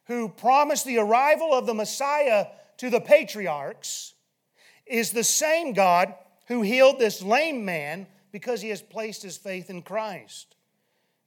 who 0.05 0.29
promised 0.29 0.85
the 0.85 0.99
arrival 0.99 1.53
of 1.53 1.67
the 1.67 1.75
Messiah 1.75 2.47
to 2.79 2.91
the 2.91 3.01
patriarchs 3.01 4.15
is 4.87 5.11
the 5.11 5.25
same 5.25 5.73
God 5.73 6.15
who 6.47 6.63
healed 6.63 6.99
this 6.99 7.23
lame 7.23 7.65
man 7.65 8.07
because 8.31 8.61
he 8.61 8.69
has 8.69 8.83
placed 8.83 9.23
his 9.23 9.37
faith 9.37 9.71
in 9.71 9.83
Christ. 9.83 10.55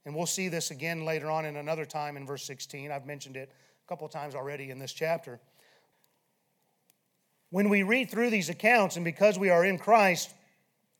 And 0.06 0.14
we'll 0.14 0.26
see 0.26 0.48
this 0.48 0.70
again 0.70 1.04
later 1.04 1.30
on 1.30 1.44
in 1.44 1.56
another 1.56 1.84
time 1.84 2.16
in 2.16 2.26
verse 2.26 2.44
16. 2.44 2.90
I've 2.90 3.04
mentioned 3.04 3.36
it 3.36 3.52
couple 3.90 4.06
times 4.06 4.36
already 4.36 4.70
in 4.70 4.78
this 4.78 4.92
chapter. 4.92 5.40
When 7.50 7.68
we 7.68 7.82
read 7.82 8.08
through 8.08 8.30
these 8.30 8.48
accounts, 8.48 8.94
and 8.94 9.04
because 9.04 9.36
we 9.36 9.50
are 9.50 9.64
in 9.64 9.78
Christ, 9.78 10.32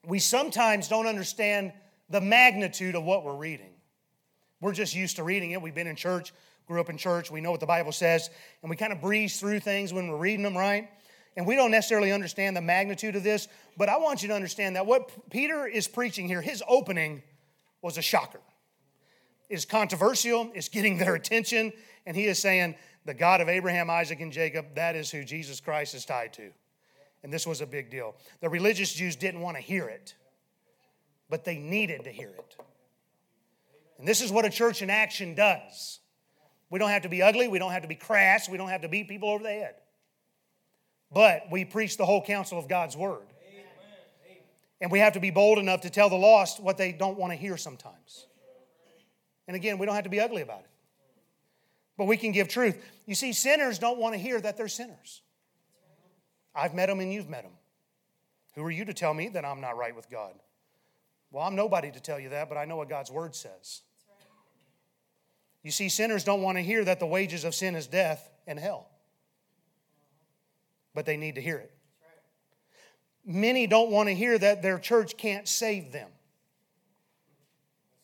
we 0.05 0.19
sometimes 0.19 0.89
don't 0.89 1.07
understand 1.07 1.73
the 2.09 2.21
magnitude 2.21 2.97
of 2.97 3.05
what 3.05 3.25
we're 3.25 3.37
reading. 3.37 3.71
We're 4.61 4.73
just 4.73 4.93
used 4.93 5.15
to 5.17 5.23
reading 5.23 5.53
it. 5.53 5.63
We've 5.63 5.73
been 5.73 5.87
in 5.87 5.95
church, 5.95 6.33
grew 6.67 6.81
up 6.81 6.91
in 6.91 6.97
church, 6.97 7.31
we 7.31 7.41
know 7.41 7.53
what 7.53 7.61
the 7.61 7.67
Bible 7.67 7.93
says, 7.93 8.29
and 8.61 8.69
we 8.69 8.75
kind 8.75 8.93
of 8.93 9.01
breeze 9.01 9.39
through 9.39 9.61
things 9.61 9.93
when 9.93 10.09
we're 10.09 10.19
reading 10.19 10.43
them, 10.43 10.57
right? 10.57 10.91
And 11.37 11.47
we 11.47 11.55
don't 11.55 11.71
necessarily 11.71 12.11
understand 12.11 12.57
the 12.57 12.61
magnitude 12.61 13.15
of 13.15 13.23
this, 13.23 13.47
but 13.77 13.89
I 13.89 13.99
want 13.99 14.23
you 14.23 14.29
to 14.31 14.35
understand 14.35 14.75
that 14.75 14.85
what 14.85 15.31
Peter 15.31 15.65
is 15.65 15.87
preaching 15.87 16.27
here, 16.27 16.43
his 16.43 16.61
opening 16.67 17.23
was 17.83 17.99
a 17.99 18.03
shocker. 18.03 18.41
It's 19.49 19.65
controversial, 19.65 20.51
it's 20.57 20.69
getting 20.69 20.99
their 20.99 21.15
attention, 21.15 21.73
and 22.07 22.17
he 22.17 22.27
is 22.27 22.39
saying, 22.39 22.75
the 23.05 23.15
God 23.15 23.41
of 23.41 23.49
Abraham, 23.49 23.89
Isaac, 23.91 24.21
and 24.21 24.33
Jacob, 24.33 24.75
that 24.75 24.95
is 24.95 25.11
who 25.11 25.25
Jesus 25.25 25.61
Christ 25.61 25.95
is 25.95 26.05
tied 26.05 26.33
to. 26.35 26.51
And 27.23 27.33
this 27.33 27.47
was 27.47 27.61
a 27.61 27.67
big 27.67 27.91
deal. 27.91 28.15
The 28.41 28.49
religious 28.49 28.93
Jews 28.93 29.17
didn't 29.17 29.41
want 29.41 29.57
to 29.57 29.63
hear 29.63 29.89
it, 29.89 30.15
but 31.29 31.45
they 31.45 31.59
needed 31.59 32.05
to 32.05 32.11
hear 32.11 32.29
it. 32.29 32.57
And 33.99 34.09
this 34.09 34.21
is 34.21 34.33
what 34.33 34.45
a 34.45 34.51
church 34.51 34.81
in 34.83 34.91
action 34.91 35.35
does. 35.35 36.01
We 36.71 36.79
don't 36.79 36.91
have 36.91 37.03
to 37.03 37.09
be 37.09 37.21
ugly, 37.21 37.49
we 37.49 37.59
don't 37.59 37.73
have 37.73 37.83
to 37.83 37.89
be 37.89 37.97
crass, 37.97 38.49
we 38.49 38.57
don't 38.57 38.69
have 38.69 38.83
to 38.83 38.89
beat 38.89 39.09
people 39.09 39.29
over 39.29 39.43
the 39.43 39.51
head. 39.51 39.75
But 41.13 41.47
we 41.51 41.65
preach 41.65 41.97
the 41.97 42.07
whole 42.07 42.23
counsel 42.23 42.59
of 42.59 42.69
God's 42.69 42.97
word. 42.97 43.27
And 44.81 44.91
we 44.91 45.01
have 45.01 45.13
to 45.15 45.21
be 45.21 45.31
bold 45.31 45.59
enough 45.59 45.83
to 45.83 45.91
tell 45.91 46.09
the 46.09 46.17
lost 46.17 46.61
what 46.61 46.79
they 46.79 46.93
don't 46.93 47.19
want 47.19 47.33
to 47.33 47.37
hear 47.37 47.57
sometimes. 47.57 48.27
And 49.47 49.57
again, 49.57 49.79
we 49.79 49.85
don't 49.85 49.95
have 49.95 50.05
to 50.05 50.11
be 50.11 50.21
ugly 50.21 50.43
about 50.43 50.61
it. 50.61 50.70
But 52.01 52.07
we 52.07 52.17
can 52.17 52.33
give 52.33 52.49
truth. 52.49 52.83
You 53.05 53.15
see, 53.15 53.35
sinners 53.35 53.79
don't 53.79 53.99
want 53.99 54.15
to 54.15 54.19
hear 54.19 54.41
that 54.41 54.57
they're 54.57 54.69
sinners. 54.69 55.21
I've 56.55 56.73
met 56.73 56.87
them 56.87 56.99
and 57.01 57.13
you've 57.13 57.29
met 57.29 57.43
them. 57.43 57.53
Who 58.55 58.65
are 58.65 58.71
you 58.71 58.87
to 58.87 58.95
tell 58.95 59.13
me 59.13 59.29
that 59.29 59.45
I'm 59.45 59.61
not 59.61 59.77
right 59.77 59.95
with 59.95 60.09
God? 60.09 60.33
Well, 61.31 61.45
I'm 61.45 61.55
nobody 61.55 61.91
to 61.91 62.01
tell 62.01 62.19
you 62.19 62.31
that, 62.31 62.49
but 62.49 62.57
I 62.57 62.65
know 62.65 62.77
what 62.77 62.89
God's 62.89 63.11
word 63.11 63.35
says. 63.35 63.83
You 65.63 65.71
see, 65.71 65.91
sinners 65.91 66.25
don't 66.25 66.41
want 66.41 66.57
to 66.57 66.63
hear 66.63 66.83
that 66.87 67.01
the 67.01 67.07
wages 67.07 67.45
of 67.45 67.55
sin 67.55 67.75
is 67.75 67.87
death 67.87 68.31
and 68.47 68.59
hell, 68.59 68.89
but 70.95 71.05
they 71.05 71.19
need 71.19 71.35
to 71.35 71.43
hear 71.43 71.59
it. 71.59 71.71
Many 73.27 73.67
don't 73.67 73.91
want 73.91 74.09
to 74.09 74.15
hear 74.15 74.39
that 74.39 74.63
their 74.63 74.79
church 74.79 75.19
can't 75.19 75.47
save 75.47 75.93
them. 75.93 76.09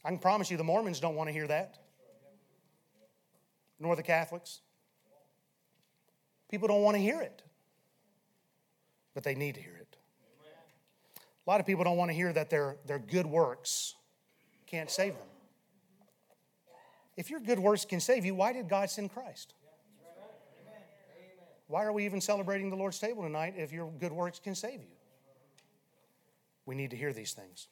I 0.04 0.10
can 0.10 0.18
promise 0.18 0.50
you 0.50 0.58
the 0.58 0.64
Mormons 0.64 1.00
don't 1.00 1.14
want 1.14 1.30
to 1.30 1.32
hear 1.32 1.46
that, 1.46 1.78
nor 3.78 3.96
the 3.96 4.02
Catholics. 4.02 4.60
People 6.50 6.68
don't 6.68 6.82
want 6.82 6.96
to 6.96 7.02
hear 7.02 7.20
it, 7.20 7.42
but 9.14 9.24
they 9.24 9.34
need 9.34 9.56
to 9.56 9.60
hear 9.60 9.76
it. 9.76 9.96
A 11.46 11.50
lot 11.50 11.60
of 11.60 11.66
people 11.66 11.84
don't 11.84 11.96
want 11.96 12.10
to 12.10 12.14
hear 12.14 12.32
that 12.32 12.50
their, 12.50 12.76
their 12.86 12.98
good 12.98 13.26
works 13.26 13.94
can't 14.66 14.90
save 14.90 15.14
them. 15.14 15.26
If 17.16 17.30
your 17.30 17.40
good 17.40 17.58
works 17.58 17.84
can 17.84 18.00
save 18.00 18.24
you, 18.24 18.34
why 18.34 18.52
did 18.52 18.68
God 18.68 18.90
send 18.90 19.12
Christ? 19.12 19.54
Why 21.68 21.84
are 21.84 21.92
we 21.92 22.04
even 22.04 22.20
celebrating 22.20 22.70
the 22.70 22.76
Lord's 22.76 22.98
table 22.98 23.22
tonight 23.22 23.54
if 23.56 23.72
your 23.72 23.90
good 23.90 24.12
works 24.12 24.38
can 24.38 24.54
save 24.54 24.80
you? 24.80 24.96
We 26.64 26.74
need 26.74 26.90
to 26.90 26.96
hear 26.96 27.12
these 27.12 27.32
things. 27.32 27.68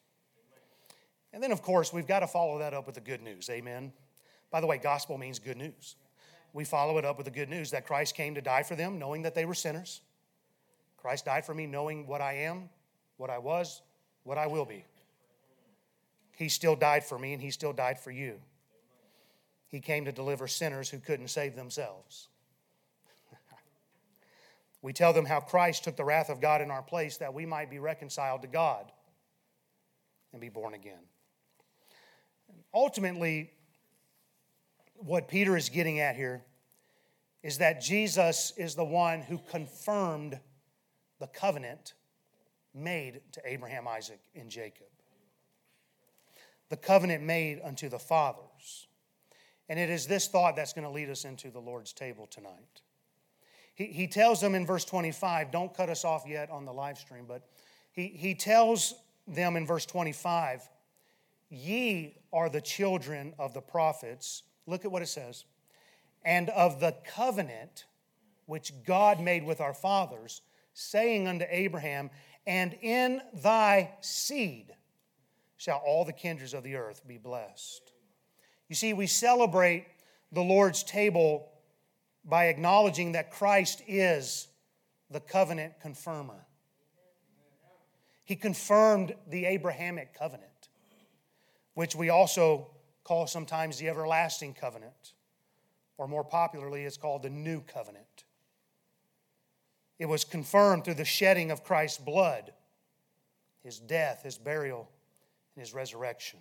And 1.32 1.42
then, 1.42 1.52
of 1.52 1.62
course, 1.62 1.92
we've 1.92 2.06
got 2.06 2.20
to 2.20 2.28
follow 2.28 2.58
that 2.60 2.74
up 2.74 2.86
with 2.86 2.94
the 2.94 3.00
good 3.00 3.20
news. 3.20 3.50
Amen. 3.50 3.92
By 4.54 4.60
the 4.60 4.68
way, 4.68 4.78
gospel 4.78 5.18
means 5.18 5.40
good 5.40 5.56
news. 5.56 5.96
We 6.52 6.62
follow 6.62 6.96
it 6.98 7.04
up 7.04 7.16
with 7.16 7.24
the 7.24 7.32
good 7.32 7.48
news 7.48 7.72
that 7.72 7.88
Christ 7.88 8.14
came 8.14 8.36
to 8.36 8.40
die 8.40 8.62
for 8.62 8.76
them, 8.76 9.00
knowing 9.00 9.22
that 9.22 9.34
they 9.34 9.44
were 9.44 9.52
sinners. 9.52 10.00
Christ 10.96 11.24
died 11.24 11.44
for 11.44 11.52
me, 11.52 11.66
knowing 11.66 12.06
what 12.06 12.20
I 12.20 12.34
am, 12.34 12.68
what 13.16 13.30
I 13.30 13.38
was, 13.38 13.82
what 14.22 14.38
I 14.38 14.46
will 14.46 14.64
be. 14.64 14.84
He 16.36 16.48
still 16.48 16.76
died 16.76 17.02
for 17.02 17.18
me, 17.18 17.32
and 17.32 17.42
He 17.42 17.50
still 17.50 17.72
died 17.72 17.98
for 17.98 18.12
you. 18.12 18.40
He 19.66 19.80
came 19.80 20.04
to 20.04 20.12
deliver 20.12 20.46
sinners 20.46 20.88
who 20.88 21.00
couldn't 21.00 21.30
save 21.30 21.56
themselves. 21.56 22.28
we 24.82 24.92
tell 24.92 25.12
them 25.12 25.24
how 25.24 25.40
Christ 25.40 25.82
took 25.82 25.96
the 25.96 26.04
wrath 26.04 26.28
of 26.28 26.40
God 26.40 26.60
in 26.60 26.70
our 26.70 26.82
place 26.82 27.16
that 27.16 27.34
we 27.34 27.44
might 27.44 27.70
be 27.70 27.80
reconciled 27.80 28.42
to 28.42 28.46
God 28.46 28.92
and 30.30 30.40
be 30.40 30.48
born 30.48 30.74
again. 30.74 31.02
Ultimately, 32.72 33.50
what 35.04 35.28
Peter 35.28 35.56
is 35.56 35.68
getting 35.68 36.00
at 36.00 36.16
here 36.16 36.42
is 37.42 37.58
that 37.58 37.80
Jesus 37.80 38.52
is 38.56 38.74
the 38.74 38.84
one 38.84 39.20
who 39.20 39.38
confirmed 39.50 40.40
the 41.20 41.26
covenant 41.26 41.92
made 42.74 43.20
to 43.32 43.40
Abraham, 43.44 43.86
Isaac, 43.86 44.20
and 44.34 44.50
Jacob. 44.50 44.86
The 46.70 46.76
covenant 46.76 47.22
made 47.22 47.60
unto 47.62 47.88
the 47.88 47.98
fathers. 47.98 48.88
And 49.68 49.78
it 49.78 49.90
is 49.90 50.06
this 50.06 50.26
thought 50.26 50.56
that's 50.56 50.72
going 50.72 50.86
to 50.86 50.90
lead 50.90 51.10
us 51.10 51.24
into 51.24 51.50
the 51.50 51.60
Lord's 51.60 51.92
table 51.92 52.26
tonight. 52.26 52.80
He, 53.74 53.86
he 53.86 54.06
tells 54.06 54.40
them 54.40 54.54
in 54.54 54.66
verse 54.66 54.84
25, 54.84 55.50
don't 55.50 55.74
cut 55.74 55.90
us 55.90 56.04
off 56.04 56.24
yet 56.26 56.50
on 56.50 56.64
the 56.64 56.72
live 56.72 56.96
stream, 56.96 57.24
but 57.26 57.42
he, 57.92 58.08
he 58.08 58.34
tells 58.34 58.94
them 59.26 59.56
in 59.56 59.66
verse 59.66 59.84
25, 59.86 60.68
Ye 61.50 62.16
are 62.32 62.48
the 62.48 62.60
children 62.60 63.34
of 63.38 63.52
the 63.52 63.60
prophets. 63.60 64.42
Look 64.66 64.84
at 64.84 64.92
what 64.92 65.02
it 65.02 65.08
says. 65.08 65.44
And 66.24 66.48
of 66.50 66.80
the 66.80 66.94
covenant 67.06 67.84
which 68.46 68.72
God 68.84 69.20
made 69.20 69.44
with 69.44 69.60
our 69.60 69.74
fathers, 69.74 70.42
saying 70.72 71.28
unto 71.28 71.44
Abraham, 71.48 72.10
And 72.46 72.74
in 72.82 73.20
thy 73.32 73.92
seed 74.00 74.74
shall 75.56 75.82
all 75.84 76.04
the 76.04 76.12
kindreds 76.12 76.54
of 76.54 76.62
the 76.62 76.76
earth 76.76 77.06
be 77.06 77.18
blessed. 77.18 77.92
You 78.68 78.74
see, 78.74 78.92
we 78.92 79.06
celebrate 79.06 79.86
the 80.32 80.42
Lord's 80.42 80.82
table 80.82 81.50
by 82.24 82.46
acknowledging 82.46 83.12
that 83.12 83.30
Christ 83.30 83.82
is 83.86 84.48
the 85.10 85.20
covenant 85.20 85.74
confirmer. 85.80 86.46
He 88.24 88.36
confirmed 88.36 89.14
the 89.28 89.44
Abrahamic 89.44 90.18
covenant, 90.18 90.68
which 91.74 91.94
we 91.94 92.08
also 92.08 92.70
call 93.04 93.26
sometimes 93.26 93.78
the 93.78 93.88
everlasting 93.88 94.54
covenant, 94.54 95.12
or 95.98 96.08
more 96.08 96.24
popularly, 96.24 96.84
it's 96.84 96.96
called 96.96 97.22
the 97.22 97.30
new 97.30 97.60
covenant. 97.60 98.24
It 99.98 100.06
was 100.06 100.24
confirmed 100.24 100.84
through 100.84 100.94
the 100.94 101.04
shedding 101.04 101.50
of 101.50 101.62
Christ's 101.62 101.98
blood, 101.98 102.52
his 103.62 103.78
death, 103.78 104.22
his 104.24 104.38
burial, 104.38 104.88
and 105.54 105.62
his 105.62 105.72
resurrection. 105.72 106.40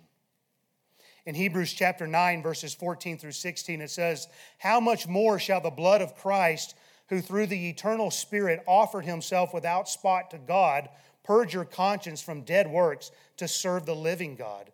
In 1.26 1.34
Hebrews 1.34 1.72
chapter 1.72 2.06
9, 2.06 2.42
verses 2.42 2.74
14 2.74 3.18
through 3.18 3.32
16, 3.32 3.80
it 3.80 3.90
says, 3.90 4.28
How 4.58 4.80
much 4.80 5.06
more 5.06 5.38
shall 5.38 5.60
the 5.60 5.70
blood 5.70 6.02
of 6.02 6.16
Christ, 6.16 6.74
who 7.08 7.20
through 7.20 7.46
the 7.46 7.68
eternal 7.68 8.10
Spirit 8.10 8.62
offered 8.66 9.04
himself 9.04 9.54
without 9.54 9.88
spot 9.88 10.30
to 10.32 10.38
God, 10.38 10.88
purge 11.22 11.54
your 11.54 11.64
conscience 11.64 12.20
from 12.20 12.42
dead 12.42 12.70
works 12.70 13.10
to 13.38 13.48
serve 13.48 13.86
the 13.86 13.94
living 13.94 14.34
God? 14.34 14.70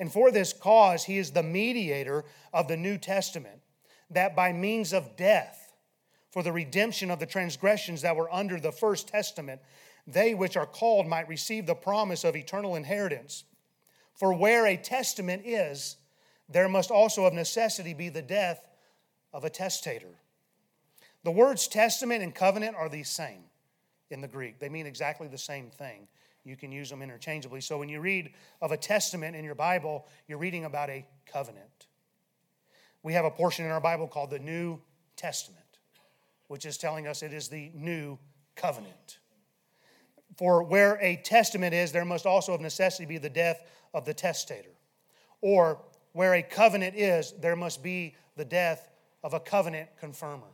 And 0.00 0.10
for 0.10 0.30
this 0.30 0.54
cause, 0.54 1.04
he 1.04 1.18
is 1.18 1.30
the 1.30 1.42
mediator 1.42 2.24
of 2.54 2.66
the 2.66 2.76
New 2.76 2.96
Testament, 2.96 3.60
that 4.08 4.34
by 4.34 4.52
means 4.52 4.94
of 4.94 5.14
death, 5.14 5.74
for 6.30 6.42
the 6.42 6.52
redemption 6.52 7.10
of 7.10 7.20
the 7.20 7.26
transgressions 7.26 8.00
that 8.00 8.16
were 8.16 8.32
under 8.32 8.58
the 8.58 8.72
first 8.72 9.08
testament, 9.08 9.60
they 10.06 10.34
which 10.34 10.56
are 10.56 10.66
called 10.66 11.06
might 11.06 11.28
receive 11.28 11.66
the 11.66 11.74
promise 11.74 12.24
of 12.24 12.34
eternal 12.34 12.76
inheritance. 12.76 13.44
For 14.14 14.32
where 14.32 14.66
a 14.66 14.76
testament 14.76 15.42
is, 15.44 15.96
there 16.48 16.68
must 16.68 16.90
also 16.90 17.26
of 17.26 17.34
necessity 17.34 17.92
be 17.92 18.08
the 18.08 18.22
death 18.22 18.66
of 19.34 19.44
a 19.44 19.50
testator. 19.50 20.18
The 21.24 21.30
words 21.30 21.68
testament 21.68 22.22
and 22.22 22.34
covenant 22.34 22.74
are 22.74 22.88
the 22.88 23.02
same 23.02 23.44
in 24.08 24.22
the 24.22 24.28
Greek, 24.28 24.58
they 24.58 24.68
mean 24.70 24.86
exactly 24.86 25.28
the 25.28 25.38
same 25.38 25.70
thing. 25.70 26.08
You 26.44 26.56
can 26.56 26.72
use 26.72 26.90
them 26.90 27.02
interchangeably. 27.02 27.60
So 27.60 27.78
when 27.78 27.88
you 27.88 28.00
read 28.00 28.32
of 28.60 28.72
a 28.72 28.76
testament 28.76 29.36
in 29.36 29.44
your 29.44 29.54
Bible, 29.54 30.06
you're 30.26 30.38
reading 30.38 30.64
about 30.64 30.90
a 30.90 31.06
covenant. 31.26 31.86
We 33.02 33.12
have 33.14 33.24
a 33.24 33.30
portion 33.30 33.64
in 33.64 33.70
our 33.70 33.80
Bible 33.80 34.08
called 34.08 34.30
the 34.30 34.38
New 34.38 34.80
Testament, 35.16 35.78
which 36.48 36.64
is 36.64 36.78
telling 36.78 37.06
us 37.06 37.22
it 37.22 37.32
is 37.32 37.48
the 37.48 37.70
new 37.74 38.18
covenant. 38.56 39.18
For 40.36 40.62
where 40.62 40.98
a 41.02 41.16
testament 41.16 41.74
is, 41.74 41.92
there 41.92 42.04
must 42.04 42.24
also 42.24 42.54
of 42.54 42.60
necessity 42.60 43.04
be 43.04 43.18
the 43.18 43.30
death 43.30 43.60
of 43.92 44.04
the 44.04 44.14
testator. 44.14 44.70
Or 45.40 45.78
where 46.12 46.34
a 46.34 46.42
covenant 46.42 46.96
is, 46.96 47.32
there 47.40 47.56
must 47.56 47.82
be 47.82 48.14
the 48.36 48.44
death 48.44 48.88
of 49.22 49.34
a 49.34 49.40
covenant 49.40 49.90
confirmer. 49.98 50.46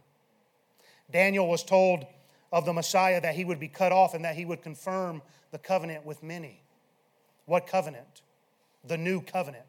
Daniel 1.11 1.49
was 1.49 1.63
told 1.63 2.07
of 2.53 2.65
the 2.65 2.73
Messiah 2.73 3.21
that 3.21 3.35
he 3.35 3.45
would 3.45 3.61
be 3.61 3.69
cut 3.69 3.93
off 3.93 4.15
and 4.15 4.25
that 4.25 4.37
he 4.37 4.45
would 4.45 4.63
confirm 4.63 5.23
the 5.51 5.59
covenant 5.59 6.05
with 6.05 6.23
many. 6.23 6.61
What 7.47 7.67
covenant? 7.67 8.23
The 8.85 8.97
new 8.97 9.21
covenant. 9.21 9.65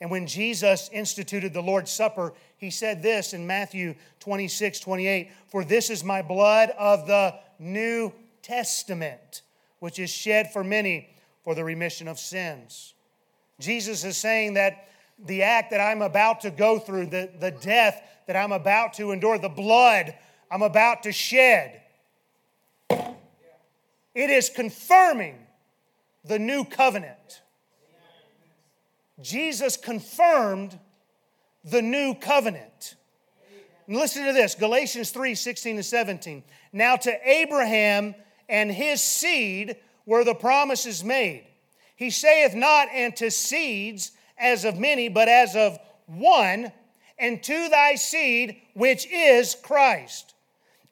And 0.00 0.10
when 0.10 0.26
Jesus 0.26 0.90
instituted 0.92 1.52
the 1.52 1.62
Lord's 1.62 1.90
Supper, 1.90 2.32
he 2.56 2.70
said 2.70 3.02
this 3.02 3.32
in 3.32 3.46
Matthew 3.46 3.94
26, 4.20 4.80
28 4.80 5.30
For 5.46 5.64
this 5.64 5.90
is 5.90 6.02
my 6.02 6.22
blood 6.22 6.70
of 6.70 7.06
the 7.06 7.34
New 7.58 8.12
Testament, 8.42 9.42
which 9.78 9.98
is 9.98 10.10
shed 10.10 10.52
for 10.52 10.64
many 10.64 11.08
for 11.44 11.54
the 11.54 11.62
remission 11.62 12.08
of 12.08 12.18
sins. 12.18 12.94
Jesus 13.60 14.04
is 14.04 14.16
saying 14.16 14.54
that 14.54 14.88
the 15.24 15.42
act 15.42 15.70
that 15.70 15.80
I'm 15.80 16.02
about 16.02 16.40
to 16.40 16.50
go 16.50 16.78
through, 16.78 17.06
the, 17.06 17.30
the 17.38 17.52
death 17.52 18.02
that 18.26 18.34
I'm 18.34 18.52
about 18.52 18.94
to 18.94 19.12
endure, 19.12 19.38
the 19.38 19.48
blood 19.48 20.14
I'm 20.52 20.60
about 20.60 21.04
to 21.04 21.12
shed, 21.12 21.80
it 22.90 24.28
is 24.28 24.50
confirming 24.50 25.38
the 26.26 26.38
new 26.38 26.66
covenant. 26.66 27.40
Jesus 29.22 29.78
confirmed 29.78 30.78
the 31.64 31.80
new 31.80 32.14
covenant. 32.14 32.96
And 33.86 33.96
listen 33.96 34.26
to 34.26 34.34
this 34.34 34.54
Galatians 34.54 35.10
3 35.10 35.34
16 35.34 35.76
to 35.76 35.82
17. 35.82 36.42
Now 36.70 36.96
to 36.96 37.28
Abraham 37.30 38.14
and 38.46 38.70
his 38.70 39.00
seed 39.00 39.76
were 40.04 40.22
the 40.22 40.34
promises 40.34 41.02
made. 41.02 41.46
He 41.96 42.10
saith 42.10 42.54
not, 42.54 42.88
and 42.92 43.16
to 43.16 43.30
seeds 43.30 44.12
as 44.36 44.66
of 44.66 44.78
many, 44.78 45.08
but 45.08 45.28
as 45.28 45.56
of 45.56 45.78
one, 46.04 46.72
and 47.18 47.42
to 47.42 47.68
thy 47.70 47.94
seed, 47.94 48.60
which 48.74 49.06
is 49.10 49.54
Christ. 49.54 50.34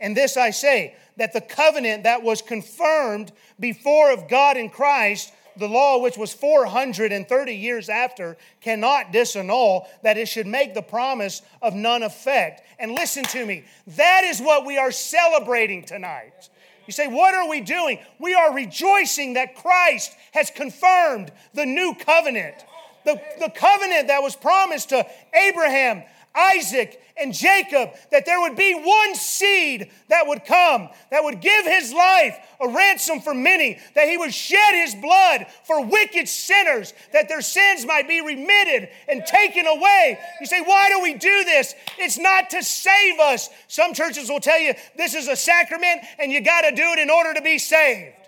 And 0.00 0.16
this 0.16 0.36
I 0.36 0.50
say, 0.50 0.94
that 1.16 1.32
the 1.34 1.40
covenant 1.40 2.04
that 2.04 2.22
was 2.22 2.40
confirmed 2.40 3.30
before 3.58 4.10
of 4.10 4.28
God 4.28 4.56
in 4.56 4.70
Christ 4.70 5.32
the 5.56 5.68
law, 5.68 5.98
which 5.98 6.16
was 6.16 6.32
430 6.32 7.54
years 7.54 7.88
after, 7.88 8.36
cannot 8.60 9.12
disannul, 9.12 9.86
that 10.02 10.16
it 10.16 10.26
should 10.26 10.46
make 10.46 10.74
the 10.74 10.82
promise 10.82 11.42
of 11.62 11.74
none 11.74 12.02
effect. 12.02 12.62
And 12.78 12.92
listen 12.92 13.24
to 13.24 13.44
me, 13.44 13.64
that 13.88 14.24
is 14.24 14.40
what 14.40 14.64
we 14.64 14.78
are 14.78 14.90
celebrating 14.90 15.84
tonight. 15.84 16.48
You 16.86 16.92
say, 16.92 17.06
What 17.06 17.34
are 17.34 17.48
we 17.48 17.60
doing? 17.60 18.00
We 18.18 18.34
are 18.34 18.54
rejoicing 18.54 19.34
that 19.34 19.54
Christ 19.54 20.16
has 20.32 20.50
confirmed 20.50 21.30
the 21.54 21.66
new 21.66 21.94
covenant. 21.94 22.56
The, 23.04 23.20
the 23.38 23.50
covenant 23.50 24.08
that 24.08 24.22
was 24.22 24.36
promised 24.36 24.90
to 24.90 25.06
Abraham, 25.32 26.02
Isaac, 26.34 27.00
and 27.20 27.34
Jacob 27.34 27.90
that 28.10 28.24
there 28.24 28.40
would 28.40 28.56
be 28.56 28.74
one 28.74 29.14
seed 29.14 29.90
that 30.08 30.26
would 30.26 30.44
come, 30.44 30.88
that 31.10 31.22
would 31.22 31.40
give 31.40 31.64
his 31.66 31.92
life 31.92 32.36
a 32.60 32.68
ransom 32.68 33.20
for 33.20 33.34
many, 33.34 33.78
that 33.94 34.08
he 34.08 34.16
would 34.16 34.32
shed 34.32 34.74
his 34.74 34.94
blood 34.94 35.46
for 35.64 35.84
wicked 35.84 36.28
sinners, 36.28 36.94
that 37.12 37.28
their 37.28 37.42
sins 37.42 37.84
might 37.84 38.08
be 38.08 38.20
remitted 38.20 38.88
and 39.08 39.24
taken 39.26 39.66
away. 39.66 40.18
You 40.40 40.46
say, 40.46 40.60
why 40.62 40.88
do 40.88 41.00
we 41.02 41.14
do 41.14 41.44
this? 41.44 41.74
It's 41.98 42.18
not 42.18 42.50
to 42.50 42.62
save 42.62 43.18
us. 43.20 43.50
Some 43.68 43.92
churches 43.94 44.28
will 44.28 44.40
tell 44.40 44.58
you 44.58 44.74
this 44.96 45.14
is 45.14 45.28
a 45.28 45.36
sacrament 45.36 46.00
and 46.18 46.32
you 46.32 46.40
got 46.40 46.62
to 46.62 46.70
do 46.74 46.92
it 46.92 46.98
in 46.98 47.10
order 47.10 47.34
to 47.34 47.42
be 47.42 47.58
saved. 47.58 48.19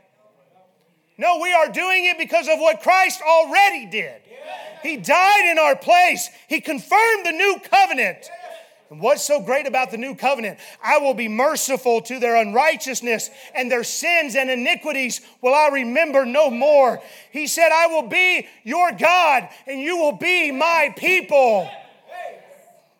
No, 1.19 1.39
we 1.41 1.53
are 1.53 1.69
doing 1.69 2.07
it 2.07 2.19
because 2.19 2.49
of 2.49 2.59
what 2.59 2.83
Christ 2.83 3.21
already 3.23 3.87
did. 3.87 4.21
He 4.83 4.97
died 4.97 5.51
in 5.51 5.59
our 5.59 5.77
place. 5.77 6.29
He 6.49 6.61
confirmed 6.61 7.27
the 7.27 7.33
new 7.33 7.59
covenant. 7.71 8.29
And 8.91 9.01
what's 9.01 9.23
so 9.23 9.41
great 9.41 9.67
about 9.67 9.91
the 9.91 9.97
new 9.97 10.15
covenant? 10.15 10.59
I 10.85 10.99
will 10.99 11.15
be 11.15 11.29
merciful 11.29 12.03
to 12.03 12.19
their 12.19 12.37
unrighteousness 12.37 13.31
and 13.55 13.71
their 13.71 13.85
sins 13.85 14.37
and 14.37 14.51
iniquities 14.51 15.23
will 15.41 15.55
I 15.55 15.69
remember 15.69 16.27
no 16.27 16.51
more. 16.51 17.01
He 17.31 17.47
said, 17.47 17.71
I 17.73 17.87
will 17.87 18.09
be 18.09 18.47
your 18.65 18.93
God 18.93 19.49
and 19.67 19.81
you 19.81 19.97
will 19.97 20.13
be 20.13 20.51
my 20.51 20.93
people. 20.97 21.71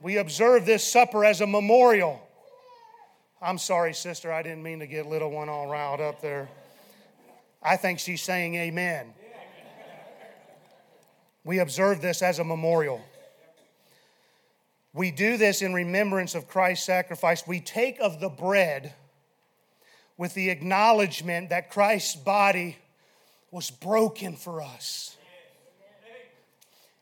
We 0.01 0.17
observe 0.17 0.65
this 0.65 0.83
supper 0.83 1.25
as 1.25 1.43
a 1.43 1.47
memorial. 1.47 2.27
I'm 3.43 3.59
sorry, 3.59 3.93
sister, 3.93 4.33
I 4.33 4.43
didn't 4.43 4.63
mean 4.63 4.79
to 4.79 4.87
get 4.87 5.07
little 5.07 5.31
one 5.31 5.49
all 5.49 5.67
riled 5.67 6.01
up 6.01 6.23
there. 6.23 6.49
I 7.65 7.77
think 7.77 7.99
she's 7.99 8.23
saying 8.23 8.55
amen. 8.55 9.15
We 11.45 11.59
observe 11.59 12.01
this 12.01 12.23
as 12.23 12.39
a 12.39 12.45
memorial. 12.45 13.01
We 14.95 15.11
do 15.11 15.37
this 15.37 15.63
in 15.63 15.73
remembrance 15.73 16.35
of 16.35 16.49
Christ's 16.49 16.87
sacrifice. 16.87 17.47
We 17.47 17.61
take 17.61 17.99
of 18.01 18.21
the 18.21 18.29
bread 18.29 18.95
with 20.17 20.35
the 20.35 20.51
acknowledgement 20.51 21.51
that 21.51 21.71
Christ's 21.71 22.15
body 22.15 22.77
was 23.51 23.71
broken 23.71 24.37
for 24.37 24.61
us. 24.63 25.17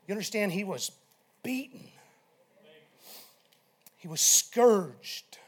You 0.07 0.13
understand? 0.13 0.53
He 0.53 0.65
was 0.65 0.91
beaten, 1.43 1.81
he 3.97 4.09
was 4.09 4.21
scourged, 4.21 5.39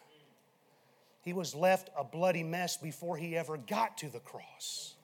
he 1.23 1.33
was 1.33 1.55
left 1.55 1.91
a 1.97 2.05
bloody 2.05 2.43
mess 2.43 2.77
before 2.77 3.17
he 3.17 3.37
ever 3.37 3.57
got 3.57 3.99
to 3.99 4.09
the 4.09 4.21
cross. 4.21 4.95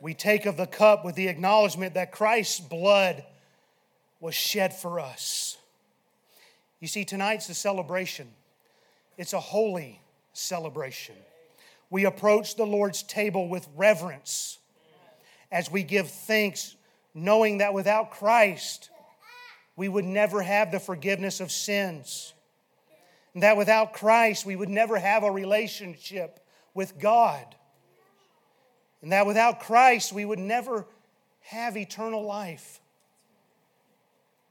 We 0.00 0.14
take 0.14 0.46
of 0.46 0.56
the 0.56 0.66
cup 0.66 1.04
with 1.04 1.14
the 1.14 1.28
acknowledgement 1.28 1.94
that 1.94 2.12
Christ's 2.12 2.60
blood 2.60 3.24
was 4.20 4.34
shed 4.34 4.74
for 4.74 5.00
us. 5.00 5.56
You 6.80 6.88
see, 6.88 7.04
tonight's 7.04 7.48
a 7.48 7.54
celebration, 7.54 8.28
it's 9.16 9.32
a 9.32 9.40
holy 9.40 10.00
celebration. 10.32 11.16
We 11.90 12.04
approach 12.04 12.56
the 12.56 12.66
Lord's 12.66 13.02
table 13.02 13.48
with 13.48 13.66
reverence 13.74 14.58
as 15.50 15.70
we 15.70 15.82
give 15.82 16.10
thanks, 16.10 16.76
knowing 17.14 17.58
that 17.58 17.72
without 17.72 18.10
Christ, 18.10 18.90
we 19.76 19.88
would 19.88 20.04
never 20.04 20.42
have 20.42 20.70
the 20.70 20.80
forgiveness 20.80 21.40
of 21.40 21.50
sins. 21.50 22.34
And 23.32 23.42
that 23.42 23.56
without 23.56 23.94
Christ, 23.94 24.44
we 24.44 24.56
would 24.56 24.68
never 24.68 24.98
have 24.98 25.22
a 25.22 25.30
relationship 25.30 26.40
with 26.74 26.98
God. 26.98 27.54
And 29.02 29.12
that 29.12 29.26
without 29.26 29.60
Christ, 29.60 30.12
we 30.12 30.24
would 30.24 30.38
never 30.38 30.86
have 31.42 31.76
eternal 31.76 32.24
life. 32.24 32.80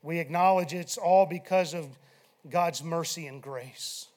We 0.01 0.19
acknowledge 0.19 0.73
it's 0.73 0.97
all 0.97 1.25
because 1.25 1.73
of 1.73 1.85
God's 2.49 2.83
mercy 2.83 3.27
and 3.27 3.41
grace. 3.41 4.07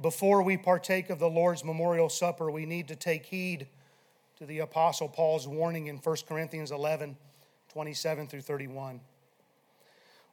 Before 0.00 0.42
we 0.42 0.56
partake 0.56 1.08
of 1.08 1.18
the 1.18 1.30
Lord's 1.30 1.64
memorial 1.64 2.08
supper, 2.08 2.50
we 2.50 2.66
need 2.66 2.88
to 2.88 2.96
take 2.96 3.26
heed 3.26 3.66
to 4.38 4.44
the 4.44 4.58
Apostle 4.58 5.08
Paul's 5.08 5.46
warning 5.46 5.86
in 5.86 5.96
1 5.96 6.16
Corinthians 6.28 6.70
11 6.70 7.16
27 7.72 8.28
through 8.28 8.40
31. 8.40 9.00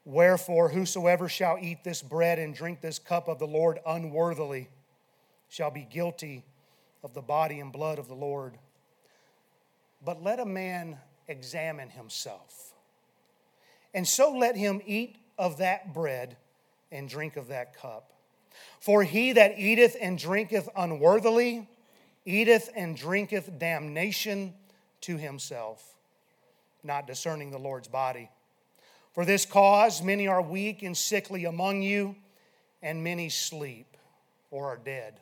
Wherefore, 0.06 0.70
whosoever 0.70 1.28
shall 1.28 1.58
eat 1.60 1.84
this 1.84 2.04
bread 2.04 2.38
and 2.38 2.54
drink 2.54 2.82
this 2.82 3.00
cup 3.00 3.28
of 3.28 3.40
the 3.40 3.48
Lord 3.48 3.80
unworthily 3.86 4.70
shall 5.50 5.72
be 5.72 5.88
guilty 5.92 6.44
of 7.04 7.14
the 7.14 7.22
body 7.22 7.60
and 7.60 7.72
blood 7.72 8.00
of 8.00 8.08
the 8.08 8.16
Lord. 8.16 8.58
But 10.04 10.24
let 10.24 10.40
a 10.40 10.46
man 10.46 10.98
examine 11.28 11.90
himself 11.90 12.72
and 13.94 14.08
so 14.08 14.32
let 14.32 14.56
him 14.56 14.82
eat 14.86 15.18
of 15.38 15.58
that 15.58 15.94
bread 15.94 16.38
and 16.92 17.10
drink 17.10 17.38
of 17.38 17.48
that 17.50 17.76
cup. 17.76 18.12
For 18.80 19.04
he 19.04 19.34
that 19.34 19.58
eateth 19.58 19.96
and 20.00 20.18
drinketh 20.18 20.70
unworthily 20.76 21.68
eateth 22.26 22.70
and 22.76 22.96
drinketh 22.96 23.58
damnation 23.58 24.54
to 25.02 25.18
himself, 25.18 25.96
not 26.84 27.08
discerning 27.08 27.52
the 27.52 27.58
Lord's 27.58 27.88
body. 27.88 28.30
For 29.14 29.26
this 29.26 29.46
cause, 29.46 30.02
many 30.02 30.28
are 30.28 30.42
weak 30.42 30.84
and 30.84 30.96
sickly 30.96 31.46
among 31.46 31.82
you, 31.82 32.16
and 32.82 33.04
many 33.04 33.30
sleep 33.30 33.98
or 34.52 34.68
are 34.68 34.78
dead. 34.78 35.20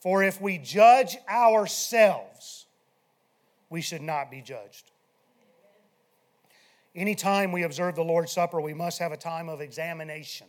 For 0.00 0.22
if 0.22 0.40
we 0.40 0.58
judge 0.58 1.16
ourselves, 1.28 2.66
we 3.70 3.80
should 3.80 4.02
not 4.02 4.30
be 4.30 4.40
judged. 4.40 4.90
Anytime 6.94 7.52
we 7.52 7.62
observe 7.62 7.94
the 7.94 8.04
Lord's 8.04 8.32
Supper, 8.32 8.60
we 8.60 8.72
must 8.72 8.98
have 9.00 9.12
a 9.12 9.16
time 9.16 9.48
of 9.48 9.60
examination. 9.60 10.46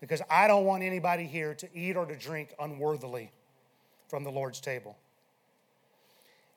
Because 0.00 0.20
I 0.28 0.48
don't 0.48 0.64
want 0.64 0.82
anybody 0.82 1.24
here 1.24 1.54
to 1.54 1.68
eat 1.74 1.96
or 1.96 2.04
to 2.04 2.16
drink 2.16 2.52
unworthily 2.58 3.30
from 4.08 4.22
the 4.22 4.30
Lord's 4.30 4.60
table. 4.60 4.98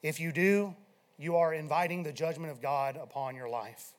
If 0.04 0.20
you 0.20 0.32
do, 0.32 0.76
you 1.18 1.38
are 1.38 1.54
inviting 1.54 2.04
the 2.04 2.12
judgment 2.12 2.52
of 2.52 2.62
God 2.62 2.98
upon 3.02 3.36
your 3.36 3.48
life. 3.48 3.94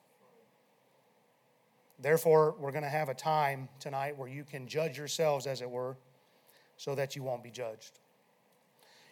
Therefore, 1.99 2.55
we're 2.59 2.71
going 2.71 2.85
to 2.85 2.91
have 2.91 3.09
a 3.09 3.15
time 3.15 3.69
tonight 3.81 4.17
where 4.17 4.29
you 4.29 4.45
can 4.45 4.69
judge 4.69 4.99
yourselves, 4.99 5.47
as 5.47 5.63
it 5.63 5.71
were, 5.71 5.97
so 6.79 6.95
that 6.95 7.15
you 7.15 7.23
won't 7.23 7.43
be 7.43 7.51
judged. 7.51 7.99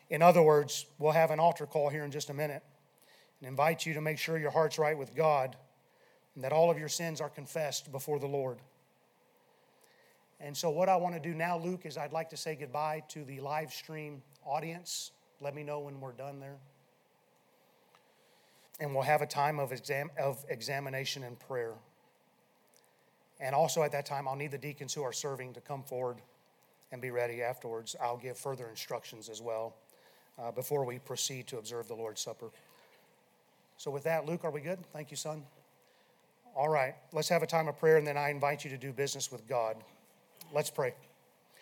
In 0.09 0.23
other 0.23 0.41
words, 0.41 0.87
we'll 0.99 1.13
have 1.13 1.31
an 1.31 1.41
altar 1.41 1.67
call 1.67 1.91
here 1.91 2.05
in 2.05 2.11
just 2.11 2.31
a 2.31 2.35
minute 2.35 2.63
and 3.41 3.49
invite 3.49 3.85
you 3.85 3.93
to 3.95 4.01
make 4.01 4.19
sure 4.19 4.39
your 4.39 4.53
heart's 4.53 4.79
right 4.79 4.97
with 4.97 5.15
God 5.15 5.57
and 6.35 6.45
that 6.45 6.53
all 6.53 6.71
of 6.71 6.79
your 6.79 6.89
sins 6.89 7.21
are 7.21 7.29
confessed 7.29 7.91
before 7.91 8.19
the 8.19 8.27
Lord. 8.27 8.59
And 10.39 10.57
so, 10.57 10.71
what 10.71 10.89
I 10.89 10.97
want 10.97 11.15
to 11.15 11.21
do 11.21 11.35
now, 11.35 11.59
Luke, 11.59 11.87
is 11.87 11.97
I'd 11.97 12.13
like 12.13 12.31
to 12.31 12.37
say 12.37 12.55
goodbye 12.55 13.03
to 13.09 13.25
the 13.25 13.41
live 13.41 13.73
stream 13.73 14.23
audience. 14.45 15.11
Let 15.41 15.55
me 15.55 15.63
know 15.63 15.81
when 15.81 16.01
we're 16.01 16.13
done 16.13 16.39
there. 16.39 16.59
And 18.79 18.95
we'll 18.95 19.05
have 19.05 19.23
a 19.23 19.27
time 19.27 19.59
of, 19.59 19.73
exam- 19.73 20.11
of 20.19 20.45
examination 20.49 21.25
and 21.25 21.39
prayer. 21.41 21.73
And 23.41 23.55
also 23.55 23.83
at 23.83 23.93
that 23.93 24.05
time, 24.05 24.29
I'll 24.29 24.37
need 24.37 24.51
the 24.51 24.59
deacons 24.59 24.93
who 24.93 25.03
are 25.03 25.13
serving 25.13 25.55
to 25.55 25.61
come 25.61 25.83
forward 25.83 26.21
and 26.93 27.01
be 27.03 27.11
ready 27.11 27.43
afterwards. 27.43 27.97
I'll 28.01 28.17
give 28.17 28.39
further 28.39 28.69
instructions 28.69 29.29
as 29.29 29.43
well 29.43 29.75
uh, 30.39 30.51
before 30.53 30.85
we 30.85 30.99
proceed 30.99 31.47
to 31.49 31.59
observe 31.59 31.89
the 31.89 31.95
Lord's 31.95 32.21
Supper. 32.21 32.51
So, 33.77 33.91
with 33.91 34.05
that, 34.05 34.27
Luke, 34.27 34.45
are 34.45 34.51
we 34.51 34.61
good? 34.61 34.79
Thank 34.93 35.11
you, 35.11 35.17
son. 35.17 35.43
All 36.55 36.69
right, 36.69 36.95
let's 37.13 37.29
have 37.29 37.43
a 37.43 37.47
time 37.47 37.69
of 37.69 37.79
prayer, 37.79 37.99
and 37.99 38.07
then 38.07 38.17
I 38.17 38.31
invite 38.31 38.65
you 38.65 38.71
to 38.71 38.79
do 38.79 38.93
business 38.93 39.31
with 39.31 39.47
God. 39.47 39.77
Let's 40.53 40.71
pray. 40.71 40.95